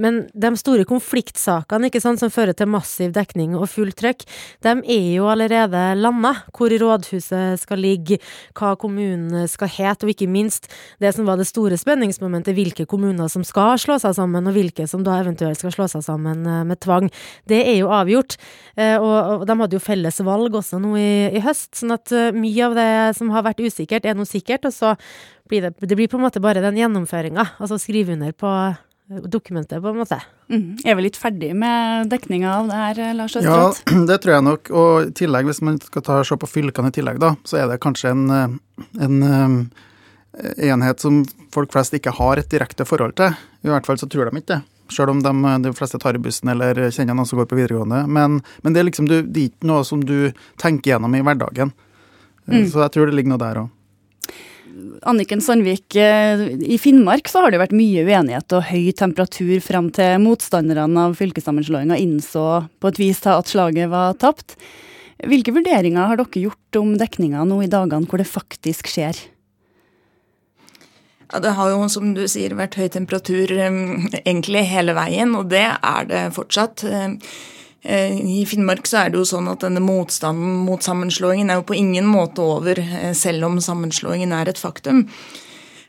men 0.00 0.16
de 0.34 0.48
store 0.58 0.84
konfliktsakene 0.88 1.88
ikke 1.88 2.00
sant, 2.02 2.20
som 2.20 2.32
fører 2.32 2.56
til 2.56 2.68
massiv 2.68 3.12
dekning 3.14 3.54
og 3.56 3.68
fullt 3.70 3.96
trøkk, 4.00 4.24
de 4.64 4.72
er 4.82 5.06
jo 5.14 5.28
allerede 5.30 5.82
landa. 5.96 6.32
Hvor 6.56 6.72
rådhuset 6.82 7.60
skal 7.62 7.80
ligge, 7.80 8.18
hva 8.58 8.74
kommunen 8.80 9.46
skal 9.48 9.70
hete, 9.72 10.06
og 10.06 10.12
ikke 10.12 10.28
minst 10.30 10.68
det 11.00 11.14
som 11.16 11.28
var 11.28 11.40
det 11.40 11.48
store 11.48 11.78
spenningsmomentet, 11.80 12.56
hvilke 12.56 12.88
kommuner 12.90 13.30
som 13.32 13.46
skal 13.46 13.78
slå 13.80 14.00
seg 14.02 14.16
sammen, 14.18 14.50
og 14.50 14.56
hvilke 14.56 14.88
som 14.90 15.04
da 15.06 15.20
eventuelt 15.20 15.39
eventuelt 15.40 15.60
skal 15.60 15.74
slå 15.74 15.88
seg 15.90 16.04
sammen 16.04 16.44
eh, 16.46 16.64
med 16.68 16.80
tvang. 16.82 17.08
Det 17.48 17.60
er 17.64 17.78
jo 17.80 17.90
avgjort. 17.94 18.36
Eh, 18.76 18.96
og, 18.98 19.46
de 19.48 19.56
hadde 19.62 19.78
jo 19.78 19.82
felles 19.82 20.20
valg 20.26 20.54
også 20.54 20.80
nå 20.82 20.94
i, 21.00 21.12
i 21.36 21.44
høst, 21.44 21.72
sånn 21.80 21.96
at 21.96 22.12
eh, 22.12 22.30
mye 22.36 22.68
av 22.68 22.76
det 22.78 22.90
som 23.18 23.32
har 23.34 23.46
vært 23.46 23.62
usikkert, 23.64 24.06
er 24.06 24.18
nå 24.18 24.28
sikkert. 24.28 24.68
Og 24.68 24.76
så 24.76 24.94
blir 25.50 25.66
det, 25.66 25.74
det 25.80 25.98
blir 25.98 26.10
på 26.10 26.20
en 26.20 26.26
måte 26.26 26.42
bare 26.42 26.62
den 26.62 26.78
gjennomføringa, 26.78 27.56
altså 27.58 27.80
skrive 27.80 28.14
under 28.14 28.32
på 28.36 28.54
dokumentet, 29.10 29.80
på 29.82 29.90
en 29.90 29.98
måte. 29.98 30.20
Mm. 30.52 30.78
Er 30.86 30.94
vi 30.94 31.08
litt 31.08 31.18
ferdig 31.18 31.50
med 31.58 32.12
dekninga 32.12 32.52
av 32.60 32.68
det 32.70 32.78
her, 32.78 33.00
Lars 33.18 33.34
Østrått? 33.40 33.82
Ja, 33.82 34.02
det 34.10 34.20
tror 34.22 34.36
jeg 34.36 34.46
nok. 34.46 34.70
Og 34.70 35.08
i 35.08 35.14
tillegg, 35.18 35.50
hvis 35.50 35.62
man 35.66 35.80
skal 35.82 36.04
ta, 36.06 36.20
se 36.26 36.38
på 36.38 36.50
fylkene 36.50 36.92
i 36.92 36.94
tillegg, 36.94 37.18
da, 37.22 37.34
så 37.42 37.62
er 37.62 37.70
det 37.72 37.80
kanskje 37.82 38.14
en, 38.14 38.58
en 39.02 39.16
enhet 40.38 41.02
som 41.02 41.24
folk 41.54 41.72
flest 41.74 41.94
ikke 41.96 42.14
har 42.20 42.40
et 42.40 42.50
direkte 42.50 42.86
forhold 42.86 43.16
til. 43.18 43.34
I 43.66 43.72
hvert 43.72 43.88
fall 43.88 43.98
så 44.00 44.08
tror 44.10 44.30
de 44.30 44.38
ikke 44.38 44.54
det. 44.54 44.60
Selv 44.90 45.14
om 45.14 45.22
de, 45.24 45.34
de, 45.64 45.74
fleste 45.76 46.00
tar 46.02 46.18
i 46.18 46.22
bussen 46.22 46.50
eller 46.52 46.78
kjenner 46.90 47.16
noen 47.16 47.28
som 47.28 47.40
går 47.40 47.48
på 47.50 47.58
videregående. 47.58 48.04
Men, 48.10 48.40
men 48.64 48.74
det, 48.74 48.82
er 48.82 48.90
liksom, 48.90 49.10
du, 49.10 49.20
det 49.22 49.42
er 49.44 49.52
ikke 49.52 49.70
noe 49.70 49.84
som 49.86 50.02
du 50.04 50.32
tenker 50.60 50.94
gjennom 50.94 51.14
i 51.16 51.22
hverdagen. 51.26 51.74
Mm. 52.50 52.64
Så 52.70 52.82
jeg 52.82 52.94
tror 52.94 53.10
det 53.10 53.18
ligger 53.18 53.34
noe 53.34 53.42
der 53.42 53.62
òg. 53.64 53.76
Anniken 55.08 55.40
Sandvik, 55.42 55.96
eh, 55.96 56.42
i 56.60 56.76
Finnmark 56.80 57.28
så 57.28 57.44
har 57.44 57.52
det 57.52 57.60
vært 57.60 57.74
mye 57.76 58.04
uenighet 58.06 58.52
og 58.56 58.68
høy 58.68 58.92
temperatur 58.96 59.58
fram 59.64 59.90
til 59.94 60.20
motstanderne 60.22 61.08
av 61.08 61.16
fylkessammenslåinga 61.18 61.98
innså 62.00 62.46
på 62.80 62.92
et 62.92 63.00
vis 63.00 63.20
at 63.28 63.50
slaget 63.50 63.90
var 63.92 64.16
tapt. 64.20 64.56
Hvilke 65.20 65.52
vurderinger 65.52 66.08
har 66.08 66.20
dere 66.20 66.44
gjort 66.46 66.80
om 66.80 66.94
dekninga 67.00 67.44
nå 67.48 67.60
i 67.64 67.70
dagene 67.70 68.08
hvor 68.08 68.20
det 68.20 68.30
faktisk 68.30 68.88
skjer? 68.88 69.18
Ja, 71.32 71.38
Det 71.38 71.50
har 71.50 71.70
jo, 71.70 71.88
som 71.88 72.14
du 72.14 72.24
sier, 72.28 72.56
vært 72.58 72.76
høy 72.80 72.88
temperatur 72.90 73.52
egentlig 73.54 74.64
hele 74.66 74.96
veien, 74.98 75.36
og 75.38 75.50
det 75.52 75.66
er 75.68 76.08
det 76.10 76.22
fortsatt. 76.34 76.82
Uh, 76.86 77.14
I 77.86 78.42
Finnmark 78.44 78.88
så 78.90 79.04
er 79.04 79.12
det 79.12 79.20
jo 79.20 79.28
sånn 79.28 79.48
at 79.48 79.62
denne 79.64 79.80
motstanden 79.80 80.64
mot 80.66 80.82
sammenslåingen 80.84 81.48
er 81.48 81.60
jo 81.60 81.68
på 81.70 81.78
ingen 81.78 82.08
måte 82.10 82.42
over, 82.42 82.82
uh, 82.82 83.12
selv 83.16 83.46
om 83.46 83.60
sammenslåingen 83.62 84.34
er 84.36 84.50
et 84.50 84.60
faktum. 84.60 85.06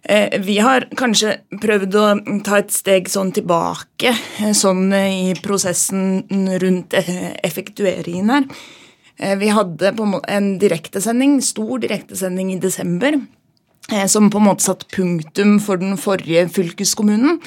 Uh, 0.05 0.37
vi 0.45 0.59
har 0.61 0.85
kanskje 0.97 1.39
prøvd 1.61 1.97
å 1.97 2.05
ta 2.45 2.61
et 2.61 2.71
steg 2.71 3.09
sånn 3.09 3.33
tilbake 3.33 4.13
sånn 4.61 4.93
i 4.93 5.33
prosessen 5.41 6.23
rundt 6.61 6.95
effektueringen 7.01 8.31
her. 8.35 8.47
Vi 9.37 9.51
hadde 9.53 9.91
en 10.33 10.47
direktesending, 10.57 11.35
stor 11.45 11.81
direktesending 11.83 12.55
i 12.55 12.61
desember 12.61 13.19
Eh, 13.19 13.40
som 14.07 14.29
på 14.31 14.39
en 14.39 14.45
måte 14.45 14.63
satt 14.63 14.85
punktum 14.93 15.57
for 15.63 15.81
den 15.81 15.97
forrige 15.99 16.45
fylkeskommunen. 16.53 17.39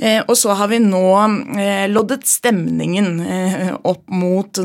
Eh, 0.00 0.22
og 0.24 0.32
så 0.40 0.54
har 0.56 0.70
vi 0.72 0.78
nå 0.80 1.04
eh, 1.60 1.84
loddet 1.90 2.24
stemningen 2.26 3.20
opp 3.84 4.06
mot 4.08 4.60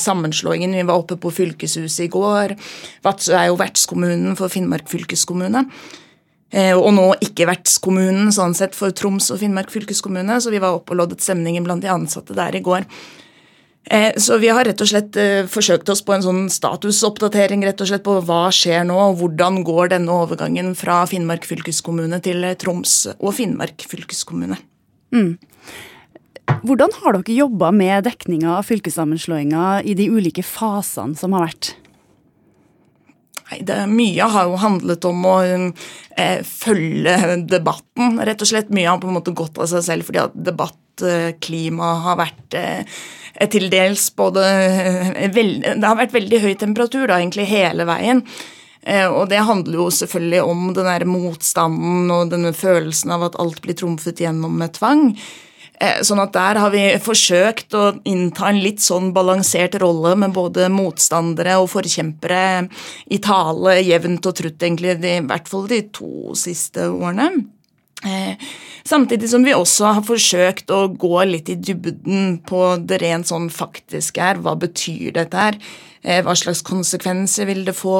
sammenslåingen. 0.00 0.74
Vi 0.78 0.86
var 0.88 1.02
oppe 1.02 1.18
på 1.20 1.32
fylkeshuset 1.36 2.06
i 2.06 2.12
går. 2.12 2.56
Vadsø 3.04 3.36
er 3.36 3.50
jo 3.50 3.58
vertskommunen 3.60 4.38
for 4.40 4.52
Finnmark 4.52 4.88
fylkeskommune. 4.90 5.66
Og 6.50 6.88
nå 6.90 7.04
ikke 7.22 7.46
vertskommunen 7.46 8.32
sånn 8.34 8.56
sett 8.58 8.74
for 8.74 8.90
Troms 8.90 9.28
og 9.30 9.38
Finnmark 9.38 9.68
fylkeskommune, 9.70 10.40
så 10.42 10.50
vi 10.50 10.58
var 10.58 10.74
oppe 10.74 10.96
og 10.96 10.98
loddet 10.98 11.22
stemningen 11.22 11.62
blant 11.62 11.84
de 11.84 11.92
ansatte 11.92 12.34
der 12.34 12.56
i 12.58 12.62
går. 12.66 12.88
Eh, 13.88 14.12
så 14.20 14.36
vi 14.38 14.50
har 14.52 14.66
rett 14.68 14.82
og 14.84 14.90
slett 14.90 15.16
eh, 15.16 15.46
forsøkt 15.48 15.88
oss 15.88 16.02
på 16.04 16.12
en 16.14 16.24
sånn 16.24 16.42
statusoppdatering 16.52 17.64
rett 17.64 17.80
og 17.80 17.88
slett 17.88 18.04
på 18.04 18.18
hva 18.28 18.42
skjer 18.52 18.84
nå, 18.86 18.98
og 19.10 19.20
hvordan 19.22 19.62
går 19.66 19.94
denne 19.94 20.18
overgangen 20.24 20.74
fra 20.78 21.00
Finnmark 21.08 21.48
fylkeskommune 21.48 22.20
til 22.24 22.44
Troms 22.60 23.06
og 23.16 23.34
Finnmark 23.38 23.86
fylkeskommune. 23.88 24.60
Mm. 25.16 25.38
Hvordan 26.66 26.92
har 27.00 27.16
dere 27.16 27.34
jobba 27.34 27.70
med 27.74 28.04
dekninga 28.04 28.58
av 28.58 28.66
fylkessammenslåinga 28.68 29.80
i 29.86 29.96
de 29.96 30.10
ulike 30.12 30.44
fasene 30.44 31.16
som 31.18 31.34
har 31.36 31.48
vært? 31.48 31.72
Nei, 33.50 33.62
det, 33.66 33.78
Mye 33.90 34.28
har 34.30 34.46
jo 34.46 34.60
handlet 34.62 35.06
om 35.08 35.24
å 35.26 35.38
eh, 35.42 36.42
følge 36.46 37.16
debatten, 37.50 38.20
rett 38.22 38.44
og 38.44 38.50
slett. 38.50 38.70
Mye 38.70 38.86
har 38.92 39.00
på 39.02 39.10
en 39.10 39.16
måte 39.18 39.34
gått 39.34 39.58
av 39.58 39.66
seg 39.72 39.82
selv 39.86 40.06
fordi 40.06 40.22
at 40.22 40.36
debattklimaet 40.50 42.04
har 42.06 42.20
vært 42.20 42.58
eh, 42.60 43.02
til 43.50 43.66
dels 43.72 44.06
både 44.14 44.46
eh, 44.46 45.26
veld, 45.34 45.66
Det 45.66 45.86
har 45.86 45.98
vært 45.98 46.14
veldig 46.14 46.42
høy 46.44 46.54
temperatur 46.60 47.06
da, 47.08 47.18
egentlig 47.18 47.48
hele 47.50 47.86
veien. 47.90 48.22
Eh, 48.82 49.06
og 49.08 49.28
det 49.32 49.42
handler 49.44 49.82
jo 49.82 49.90
selvfølgelig 49.92 50.42
om 50.46 50.70
den 50.76 50.88
der 50.88 51.06
motstanden 51.08 52.10
og 52.14 52.30
denne 52.32 52.54
følelsen 52.56 53.12
av 53.16 53.28
at 53.28 53.38
alt 53.42 53.60
blir 53.64 53.76
trumfet 53.76 54.22
gjennom 54.22 54.54
med 54.62 54.78
tvang. 54.78 55.10
Eh, 55.80 56.02
sånn 56.04 56.20
at 56.20 56.34
der 56.36 56.58
har 56.60 56.72
vi 56.74 56.82
forsøkt 57.00 57.72
å 57.72 57.84
innta 58.08 58.50
en 58.50 58.60
litt 58.60 58.82
sånn 58.84 59.14
balansert 59.16 59.78
rolle 59.80 60.12
med 60.20 60.34
både 60.36 60.68
motstandere 60.72 61.56
og 61.62 61.70
forkjempere 61.72 62.42
i 63.08 63.20
tale 63.24 63.78
jevnt 63.80 64.28
og 64.28 64.36
trutt, 64.42 64.60
egentlig, 64.60 64.98
i 65.00 65.22
hvert 65.24 65.48
fall 65.48 65.64
de 65.70 65.80
to 65.96 66.36
siste 66.36 66.90
årene. 66.92 67.30
Eh, 68.04 68.36
samtidig 68.84 69.28
som 69.32 69.44
vi 69.44 69.56
også 69.56 69.94
har 69.96 70.04
forsøkt 70.04 70.72
å 70.72 70.86
gå 71.00 71.16
litt 71.28 71.48
i 71.52 71.56
dybden 71.56 72.38
på 72.48 72.62
det 72.84 73.00
rent 73.00 73.28
sånn 73.32 73.48
faktiske 73.52 74.20
her. 74.20 74.40
Hva 74.44 74.56
betyr 74.60 75.16
dette 75.16 75.48
her? 75.48 75.58
Eh, 76.02 76.22
hva 76.24 76.34
slags 76.38 76.62
konsekvenser 76.64 77.48
vil 77.50 77.64
det 77.66 77.76
få? 77.76 77.96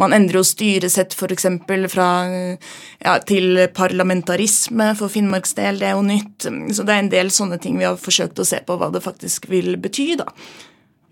Man 0.00 0.14
endrer 0.16 0.40
jo 0.40 0.46
styresett 0.46 1.14
f.eks. 1.14 1.46
fra 1.92 2.08
ja, 2.26 3.16
til 3.22 3.66
parlamentarisme 3.76 4.92
for 4.98 5.12
Finnmarks 5.12 5.54
del, 5.58 5.78
det 5.82 5.90
er 5.90 5.94
jo 5.94 6.06
nytt. 6.06 6.48
Så 6.74 6.86
det 6.86 6.94
er 6.94 7.04
en 7.04 7.12
del 7.12 7.30
sånne 7.34 7.60
ting 7.62 7.78
vi 7.78 7.86
har 7.86 8.00
forsøkt 8.00 8.42
å 8.42 8.48
se 8.48 8.62
på 8.66 8.78
hva 8.80 8.90
det 8.94 9.04
faktisk 9.04 9.50
vil 9.52 9.76
bety, 9.78 10.14
da. 10.18 10.30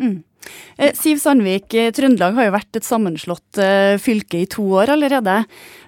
Mm. 0.03 0.23
Eh, 0.77 0.93
Siv 0.95 1.21
Sandvik, 1.23 1.75
eh, 1.75 1.93
Trøndelag 1.95 2.35
har 2.35 2.49
jo 2.49 2.55
vært 2.55 2.79
et 2.79 2.87
sammenslått 2.87 3.61
eh, 3.63 3.95
fylke 4.03 4.41
i 4.43 4.49
to 4.51 4.65
år 4.81 4.91
allerede. 4.97 5.45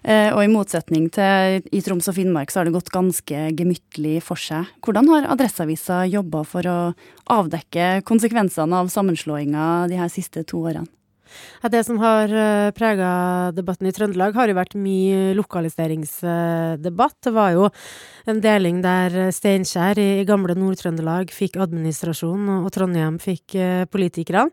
Og 0.06 0.38
i 0.38 0.50
motsetning 0.52 1.08
til 1.10 1.64
i 1.74 1.80
Troms 1.82 2.06
og 2.06 2.14
Finnmark 2.14 2.52
så 2.52 2.60
har 2.60 2.68
det 2.68 2.76
gått 2.76 2.92
ganske 2.94 3.40
gemyttlig 3.58 4.20
for 4.22 4.38
seg. 4.38 4.68
Hvordan 4.86 5.10
har 5.10 5.26
Adresseavisa 5.34 6.04
jobba 6.06 6.44
for 6.46 6.68
å 6.70 6.76
avdekke 7.34 8.04
konsekvensene 8.06 8.84
av 8.84 8.92
sammenslåinga 8.94 9.88
de 9.90 9.98
her 9.98 10.12
siste 10.12 10.46
to 10.46 10.62
årene? 10.62 10.86
Det 11.72 11.82
som 11.86 11.98
har 12.02 12.30
uh, 12.32 12.70
prega 12.76 13.08
debatten 13.56 13.88
i 13.88 13.92
Trøndelag, 13.94 14.34
har 14.36 14.50
jo 14.50 14.56
vært 14.58 14.76
mye 14.78 15.34
lokaliseringsdebatt. 15.38 17.18
Det 17.26 17.32
var 17.34 17.54
jo 17.56 17.70
en 18.26 18.40
deling 18.42 18.82
der 18.84 19.30
Steinkjer 19.34 20.00
i, 20.02 20.08
gamle 20.28 20.56
Nord-Trøndelag 20.58 21.32
fikk 21.34 21.58
administrasjon, 21.62 22.48
og 22.60 22.70
Trondheim 22.74 23.18
fikk 23.22 23.56
uh, 23.58 23.84
politikerne. 23.90 24.52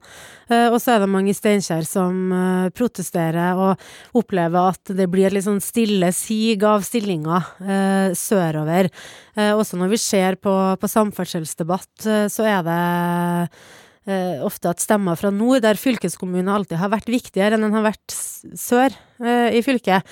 Uh, 0.50 0.70
og 0.74 0.80
så 0.82 0.96
er 0.96 1.04
det 1.04 1.12
mange 1.14 1.34
i 1.34 1.38
Steinkjer 1.38 1.86
som 1.88 2.34
protesterer 2.76 3.60
og 3.60 4.18
opplever 4.18 4.74
at 4.74 4.94
det 4.96 5.08
blir 5.12 5.28
et 5.28 5.36
litt 5.36 5.46
sånn 5.46 5.62
stille 5.64 6.10
sig 6.16 6.62
av 6.64 6.84
stillinger 6.86 8.14
sørover. 8.18 8.90
også 9.36 9.78
når 9.80 9.92
vi 9.94 10.00
ser 10.02 10.38
på, 10.42 10.54
på 10.80 10.90
samferdselsdebatt, 10.90 12.08
så 12.30 12.46
er 12.48 12.64
det 12.68 12.80
eh, 12.80 13.64
ofte 14.04 14.68
at 14.68 14.84
stemmer 14.84 15.16
fra 15.16 15.30
nord, 15.32 15.62
der 15.64 15.80
fylkeskommunen 15.80 16.52
alltid 16.52 16.82
har 16.82 16.92
vært 16.92 17.08
viktigere 17.08 17.56
enn 17.56 17.64
den 17.64 17.76
har 17.78 17.86
vært 17.86 18.16
sør 18.60 18.94
eh, 19.24 19.56
i 19.56 19.62
fylket, 19.64 20.04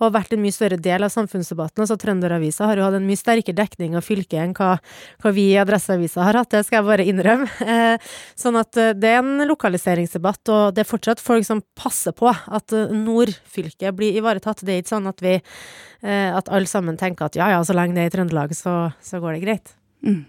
og 0.00 0.14
vært 0.14 0.32
en 0.32 0.40
mye 0.40 0.54
større 0.54 0.78
del 0.80 1.04
av 1.04 1.12
samfunnsdebatten. 1.12 1.82
Altså 1.82 1.98
Trønderavisa 2.00 2.68
har 2.70 2.80
jo 2.80 2.86
hatt 2.86 2.96
en 2.96 3.06
mye 3.08 3.20
sterkere 3.20 3.58
dekning 3.58 3.96
av 3.98 4.06
fylket 4.06 4.38
enn 4.40 4.54
hva, 4.56 4.76
hva 5.20 5.32
vi 5.36 5.50
i 5.52 5.58
Adresseavisa 5.60 6.24
har 6.24 6.38
hatt, 6.40 6.52
det 6.54 6.62
skal 6.66 6.80
jeg 6.80 6.88
bare 6.92 7.08
innrømme. 7.10 7.50
Eh, 7.70 8.02
sånn 8.38 8.56
at 8.58 8.76
eh, 8.80 8.92
det 8.98 9.08
er 9.12 9.20
en 9.20 9.44
lokaliseringsdebatt, 9.46 10.50
og 10.50 10.74
det 10.74 10.82
er 10.82 10.88
fortsatt 10.88 11.20
folk 11.22 11.46
som 11.46 11.60
passer 11.78 12.14
på 12.16 12.26
at 12.30 12.74
eh, 12.74 12.90
nordfylket 12.96 13.94
blir 13.96 14.18
ivaretatt. 14.18 14.64
Det 14.66 14.74
er 14.74 14.82
ikke 14.82 14.94
sånn 14.96 15.06
at 15.10 15.22
vi 15.22 15.36
eh, 15.36 16.30
at 16.34 16.50
alle 16.50 16.68
sammen 16.70 16.98
tenker 17.00 17.28
at 17.28 17.38
ja 17.38 17.50
ja, 17.54 17.62
så 17.66 17.76
lenge 17.76 17.96
det 17.96 18.06
er 18.06 18.10
i 18.10 18.14
Trøndelag, 18.16 18.56
så, 18.58 18.74
så 19.04 19.22
går 19.22 19.36
det 19.36 19.44
greit. 19.44 19.72
Mm. 20.06 20.24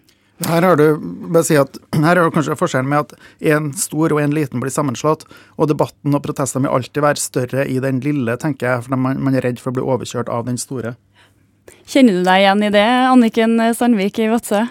Her 0.47 0.65
har 0.65 0.79
du 0.79 0.85
bare 1.29 1.45
si 1.45 1.57
at 1.59 1.77
her 2.05 2.15
er 2.15 2.23
det 2.23 2.33
kanskje 2.35 2.57
forskjellen 2.59 2.89
med 2.89 3.05
at 3.05 3.53
en 3.53 3.71
stor 3.77 4.15
og 4.15 4.21
en 4.23 4.35
liten 4.35 4.63
blir 4.63 4.73
sammenslått. 4.73 5.27
Og 5.57 5.69
debatten 5.71 6.17
og 6.17 6.23
protestene 6.25 6.65
vil 6.65 6.79
alltid 6.79 7.05
være 7.05 7.21
større 7.21 7.67
i 7.69 7.79
den 7.83 8.01
lille, 8.05 8.37
tenker 8.41 8.69
jeg, 8.69 8.87
for 8.87 8.97
man, 8.97 9.21
man 9.21 9.37
er 9.37 9.45
redd 9.47 9.61
for 9.61 9.73
å 9.73 9.77
bli 9.77 9.85
overkjørt 9.85 10.31
av 10.33 10.47
den 10.49 10.59
store. 10.61 10.95
Kjenner 11.87 12.19
du 12.19 12.25
deg 12.25 12.43
igjen 12.43 12.67
i 12.67 12.73
det, 12.73 12.87
Anniken 13.11 13.57
Sandvik 13.77 14.21
i 14.21 14.29
Vadsø? 14.31 14.65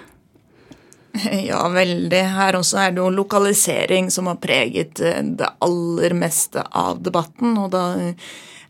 Ja, 1.50 1.64
veldig. 1.68 2.22
Her 2.36 2.58
også 2.58 2.78
er 2.84 2.94
det 2.94 3.02
jo 3.02 3.10
lokalisering 3.14 4.10
som 4.14 4.28
har 4.30 4.38
preget 4.42 5.00
eh, 5.02 5.22
det 5.22 5.48
aller 5.64 6.14
meste 6.14 6.62
av 6.62 7.00
debatten. 7.02 7.56
Og 7.58 7.72
da 7.74 7.84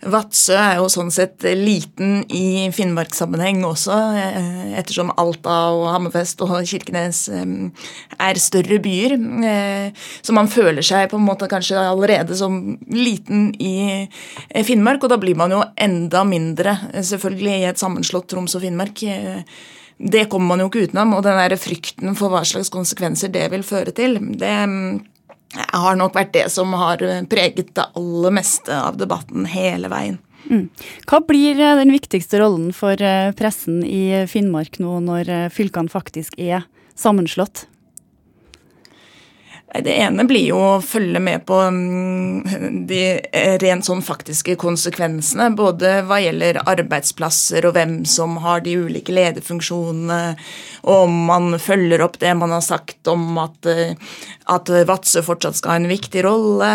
Vadsø 0.01 0.55
er 0.57 0.79
jo 0.79 0.87
sånn 0.89 1.11
sett 1.13 1.45
liten 1.59 2.23
i 2.33 2.71
Finnmarkssammenheng 2.73 3.61
også, 3.69 3.97
eh, 4.17 4.79
ettersom 4.81 5.11
Alta 5.21 5.57
og 5.77 5.91
Hammerfest 5.93 6.41
og 6.47 6.55
Kirkenes 6.65 7.27
eh, 7.29 7.45
er 8.17 8.41
større 8.41 8.79
byer. 8.81 9.17
Eh, 9.45 9.91
så 10.25 10.33
man 10.33 10.49
føler 10.49 10.81
seg 10.81 11.11
på 11.11 11.21
en 11.21 11.27
måte 11.27 11.51
kanskje 11.53 11.77
allerede 11.85 12.37
som 12.39 12.79
liten 12.89 13.51
i 13.61 14.09
Finnmark, 14.65 15.05
og 15.05 15.13
da 15.13 15.21
blir 15.21 15.37
man 15.37 15.53
jo 15.53 15.61
enda 15.77 16.25
mindre, 16.25 16.79
selvfølgelig, 16.97 17.59
i 17.61 17.69
et 17.69 17.83
sammenslått 17.83 18.31
Troms 18.33 18.57
og 18.57 18.65
Finnmark. 18.65 19.05
Det 20.01 20.29
kommer 20.33 20.55
man 20.55 20.65
jo 20.65 20.71
ikke 20.71 20.89
utenom, 20.89 21.13
og 21.19 21.27
den 21.29 21.37
der 21.37 21.61
frykten 21.61 22.17
for 22.17 22.33
hva 22.33 22.41
slags 22.49 22.73
konsekvenser 22.73 23.29
det 23.29 23.51
vil 23.53 23.67
føre 23.67 23.93
til, 23.93 24.17
det 24.41 24.57
har 25.55 25.97
nok 25.99 26.15
vært 26.15 26.35
det 26.37 26.49
som 26.55 26.73
har 26.79 27.03
preget 27.31 27.75
det 27.75 27.87
aller 27.99 28.35
meste 28.35 28.75
av 28.75 28.99
debatten 29.01 29.49
hele 29.51 29.91
veien. 29.91 30.21
Mm. 30.49 30.69
Hva 31.09 31.21
blir 31.27 31.59
eh, 31.61 31.77
den 31.81 31.93
viktigste 31.93 32.41
rollen 32.41 32.71
for 32.77 33.01
eh, 33.03 33.33
pressen 33.37 33.83
i 33.85 34.27
Finnmark 34.31 34.81
nå 34.83 34.99
når 35.05 35.29
eh, 35.31 35.49
fylkene 35.53 35.93
faktisk 35.93 36.39
er 36.41 36.65
sammenslått? 36.99 37.67
Det 39.70 39.92
ene 40.02 40.24
blir 40.26 40.48
jo 40.48 40.59
å 40.59 40.83
følge 40.83 41.20
med 41.22 41.44
på 41.46 41.54
mm, 41.70 42.87
de 42.90 43.02
rent 43.62 43.87
sånn 43.87 44.02
faktiske 44.02 44.56
konsekvensene. 44.59 45.52
Både 45.54 46.00
hva 46.09 46.18
gjelder 46.18 46.59
arbeidsplasser 46.64 47.68
og 47.68 47.76
hvem 47.76 48.00
som 48.09 48.40
har 48.42 48.64
de 48.64 48.74
ulike 48.83 49.14
lederfunksjonene, 49.14 50.20
og 50.83 51.04
om 51.06 51.18
man 51.28 51.54
følger 51.62 52.02
opp 52.02 52.18
det 52.18 52.35
man 52.40 52.54
har 52.56 52.64
sagt 52.66 53.11
om 53.11 53.38
at, 53.38 53.70
eh, 53.70 53.94
at 54.50 54.72
Vadsø 54.90 55.22
fortsatt 55.22 55.61
skal 55.61 55.76
ha 55.76 55.83
en 55.83 55.92
viktig 55.92 56.24
rolle. 56.26 56.72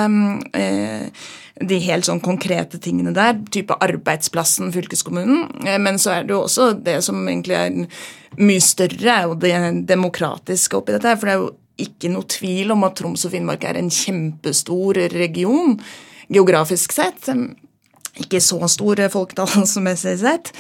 Eh, 0.56 1.26
de 1.64 1.78
helt 1.80 2.08
sånn 2.08 2.20
konkrete 2.24 2.80
tingene 2.84 3.14
der, 3.16 3.38
type 3.52 3.76
arbeidsplassen, 3.84 4.74
fylkeskommunen. 4.76 5.68
Eh, 5.68 5.80
men 5.80 6.00
så 6.02 6.18
er 6.18 6.26
det 6.28 6.36
jo 6.36 6.44
også 6.46 6.72
det 6.84 7.02
som 7.06 7.22
egentlig 7.28 7.60
er 7.60 7.78
mye 8.36 8.64
større, 8.64 9.12
er 9.12 9.30
jo 9.30 9.38
det 9.40 9.56
demokratiske 9.88 10.76
oppi 10.80 10.96
dette. 10.96 11.16
For 11.20 11.28
det 11.28 11.36
er 11.36 11.44
jo 11.44 11.54
ikke 11.82 12.12
noe 12.12 12.28
tvil 12.32 12.74
om 12.76 12.86
at 12.88 12.98
Troms 13.00 13.26
og 13.28 13.34
Finnmark 13.36 13.66
er 13.68 13.80
en 13.80 13.92
kjempestor 13.92 15.00
region 15.16 15.76
geografisk 16.32 16.96
sett. 16.96 17.30
Ikke 18.22 18.42
så 18.44 18.62
stor 18.72 19.04
folketallsmessig 19.12 20.18
sett. 20.26 20.54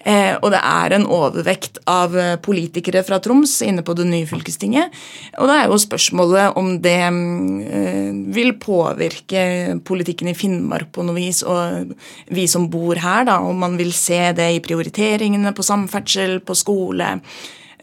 Eh, 0.00 0.32
og 0.40 0.48
det 0.54 0.60
er 0.64 0.94
en 0.96 1.04
overvekt 1.12 1.76
av 1.90 2.14
politikere 2.40 3.02
fra 3.04 3.18
Troms 3.20 3.58
inne 3.66 3.82
på 3.84 3.92
det 3.98 4.06
nye 4.08 4.28
fylkestinget. 4.28 4.94
Og 5.36 5.50
det 5.50 5.58
er 5.58 5.68
jo 5.68 5.80
spørsmålet 5.82 6.56
om 6.56 6.70
det 6.80 6.96
eh, 7.04 8.08
vil 8.32 8.54
påvirke 8.62 9.42
politikken 9.84 10.32
i 10.32 10.36
Finnmark 10.38 10.88
på 10.94 11.04
noe 11.04 11.18
vis, 11.18 11.42
og 11.44 11.92
vi 12.32 12.46
som 12.48 12.70
bor 12.72 12.96
her, 13.02 13.26
da, 13.28 13.42
om 13.44 13.60
man 13.60 13.76
vil 13.80 13.92
se 13.92 14.30
det 14.38 14.48
i 14.54 14.64
prioriteringene 14.64 15.52
på 15.52 15.66
samferdsel, 15.66 16.38
på 16.46 16.56
skole 16.56 17.16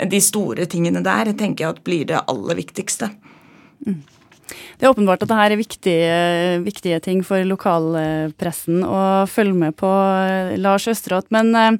de 0.06 0.20
store 0.22 0.68
tingene 0.70 1.02
der 1.06 1.34
tenker 1.34 1.66
jeg 1.66 1.76
at 1.76 1.84
blir 1.86 2.06
det 2.10 2.22
aller 2.30 2.60
viktigste. 2.60 3.10
Det 4.78 4.86
er 4.86 4.92
åpenbart 4.92 5.24
at 5.24 5.32
dette 5.32 5.48
er 5.48 5.60
viktige, 5.60 6.14
viktige 6.66 7.00
ting 7.04 7.24
for 7.26 7.42
lokalpressen 7.48 8.84
å 8.86 9.26
følge 9.30 9.58
med 9.58 9.78
på, 9.80 9.90
Lars 10.62 10.88
Østeråt. 10.92 11.32
Men 11.34 11.54
eh, 11.58 11.78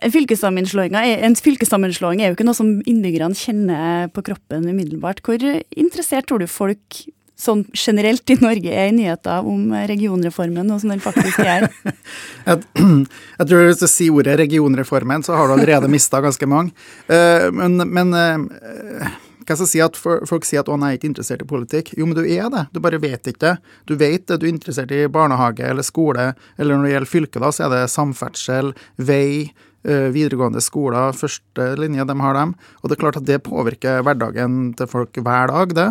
en 0.00 0.12
fylkessammenslåing 0.14 0.96
er 0.96 2.30
jo 2.30 2.36
ikke 2.36 2.48
noe 2.48 2.56
som 2.58 2.74
innbyggerne 2.88 3.36
kjenner 3.36 4.08
på 4.14 4.24
kroppen 4.30 4.64
umiddelbart. 4.70 5.20
Hvor 5.24 5.38
interessert 5.42 6.30
tror 6.30 6.42
du 6.42 6.48
folk 6.50 7.02
sånn 7.42 7.64
generelt 7.74 8.30
i 8.30 8.38
Norge 8.40 8.70
er 8.70 8.90
i 8.90 8.94
nyheter 8.96 9.48
om 9.48 9.72
regionreformen, 9.90 10.70
og 10.70 10.82
som 10.82 10.92
den 10.94 11.02
faktisk 11.02 11.42
er? 11.42 11.68
jeg, 12.48 12.62
tror 12.70 13.66
Hvis 13.66 13.82
du 13.82 13.88
sier 13.90 14.14
ordet 14.14 14.38
regionreformen, 14.40 15.26
så 15.26 15.36
har 15.38 15.50
du 15.50 15.56
allerede 15.56 15.90
mista 15.92 16.22
ganske 16.22 16.48
mange. 16.48 16.74
Uh, 17.10 17.50
men, 17.54 17.82
men 17.90 18.14
uh, 18.14 19.10
hva 19.42 19.56
skal 19.56 19.66
jeg 19.66 19.72
si 19.72 19.82
at 19.82 19.98
Folk 19.98 20.46
sier 20.46 20.62
at 20.62 20.70
'å, 20.70 20.78
nei, 20.78 20.92
jeg 20.92 20.98
er 20.98 21.00
ikke 21.00 21.10
interessert 21.12 21.42
i 21.42 21.50
politikk'. 21.50 21.92
Jo, 21.98 22.06
men 22.06 22.16
du 22.16 22.22
er 22.22 22.48
det. 22.52 22.66
Du 22.72 22.80
bare 22.80 23.00
vet 23.02 23.26
ikke 23.26 23.42
det. 23.42 23.56
Du 23.86 23.96
vet 23.96 24.26
det. 24.26 24.38
Du 24.38 24.46
er 24.46 24.52
interessert 24.52 24.92
i 24.94 25.06
barnehage 25.06 25.66
eller 25.66 25.82
skole, 25.82 26.34
eller 26.58 26.76
når 26.76 26.84
det 26.84 26.94
gjelder 26.94 27.12
fylke, 27.12 27.42
da, 27.42 27.50
så 27.50 27.66
er 27.66 27.74
det 27.74 27.90
samferdsel, 27.90 28.72
vei, 28.96 29.52
eh, 29.84 30.08
videregående 30.14 30.62
skoler, 30.62 31.12
første 31.12 31.74
linje, 31.78 32.06
de 32.06 32.20
har 32.20 32.34
dem. 32.34 32.54
Og 32.82 32.88
det 32.88 32.96
er 32.96 33.02
klart 33.02 33.18
at 33.18 33.26
det 33.26 33.42
påvirker 33.42 34.02
hverdagen 34.02 34.76
til 34.76 34.86
folk 34.86 35.12
hver 35.12 35.50
dag, 35.50 35.74
det. 35.74 35.90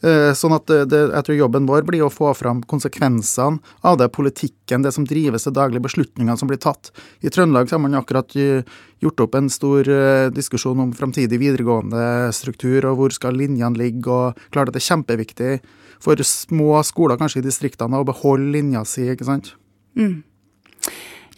Eh, 0.00 0.30
sånn 0.32 0.54
at 0.56 0.70
det, 0.88 1.00
jeg 1.10 1.24
tror 1.26 1.36
jobben 1.36 1.66
vår 1.68 1.84
blir 1.88 2.06
å 2.06 2.12
få 2.12 2.30
fram 2.36 2.62
konsekvensene 2.68 3.60
av 3.84 3.98
det, 4.00 4.08
politikken, 4.16 4.84
det 4.86 4.94
som 4.96 5.04
drives, 5.08 5.44
de 5.44 5.52
daglige 5.56 5.84
beslutningene 5.84 6.38
som 6.40 6.48
blir 6.48 6.60
tatt. 6.62 6.88
I 7.20 7.32
Trøndelag 7.32 7.68
har 7.72 7.82
man 7.82 7.98
akkurat 7.98 8.32
gjort 8.32 9.20
opp 9.26 9.36
en 9.36 9.50
stor 9.52 9.88
eh, 9.88 10.30
diskusjon 10.32 10.80
om 10.86 10.94
framtidig 10.96 11.40
videregående 11.42 12.32
struktur, 12.36 12.88
og 12.88 12.96
hvor 13.00 13.16
skal 13.16 13.36
linjene 13.36 13.76
ligge, 13.80 14.08
og 14.08 14.40
klart 14.54 14.72
at 14.72 14.78
det 14.78 14.82
er 14.84 14.88
kjempeviktig 14.88 15.52
for 16.00 16.20
små 16.24 16.80
skoler 16.86 17.20
kanskje 17.20 17.42
i 17.42 17.48
distriktene 17.50 18.00
å 18.00 18.08
beholde 18.08 18.52
linja 18.56 18.86
si, 18.88 19.04
ikke 19.12 19.28
sant. 19.28 19.54
Mm. 19.98 20.22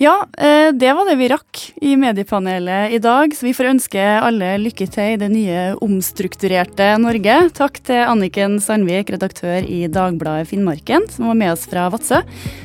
Ja, 0.00 0.26
eh, 0.38 0.72
det 0.72 0.92
var 0.92 1.06
det 1.06 1.18
vi 1.20 1.28
rakk 1.28 1.60
i 1.84 1.96
mediepanelet 2.00 2.92
i 2.92 2.98
dag. 2.98 3.34
Så 3.36 3.46
vi 3.46 3.52
får 3.54 3.68
ønske 3.74 4.00
alle 4.00 4.54
lykke 4.62 4.86
til 4.90 5.14
i 5.14 5.20
det 5.20 5.28
nye 5.32 5.60
omstrukturerte 5.84 6.88
Norge. 7.02 7.36
Takk 7.54 7.78
til 7.84 8.00
Anniken 8.06 8.58
Sandvik, 8.62 9.12
redaktør 9.12 9.60
i 9.62 9.84
Dagbladet 9.92 10.48
Finnmarken, 10.50 11.06
som 11.12 11.28
var 11.30 11.38
med 11.38 11.52
oss 11.54 11.68
fra 11.70 11.86
Vadsø. 11.92 12.22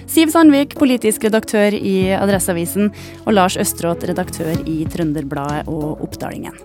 Siv 0.08 0.32
Sandvik, 0.34 0.78
politisk 0.80 1.28
redaktør 1.28 1.76
i 1.76 2.13
Adresseavisen. 2.16 2.94
Og 3.26 3.36
Lars 3.36 3.60
Østråt, 3.60 4.08
redaktør 4.08 4.56
i 4.66 4.80
Trønderbladet 4.90 5.68
og 5.68 6.02
Oppdalingen. 6.08 6.56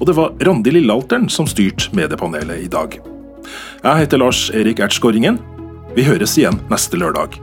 Og 0.00 0.08
det 0.10 0.18
var 0.18 0.34
Randi 0.42 0.74
Lillealteren 0.74 1.30
som 1.30 1.46
styrte 1.48 1.94
mediepanelet 1.96 2.66
i 2.66 2.68
dag. 2.68 2.98
Jeg 3.84 4.04
heter 4.04 4.20
Lars 4.20 4.48
Erik 4.50 4.82
Ertsgårringen. 4.82 5.38
Vi 5.94 6.02
høres 6.02 6.34
igjen 6.40 6.58
neste 6.72 6.98
lørdag. 6.98 7.38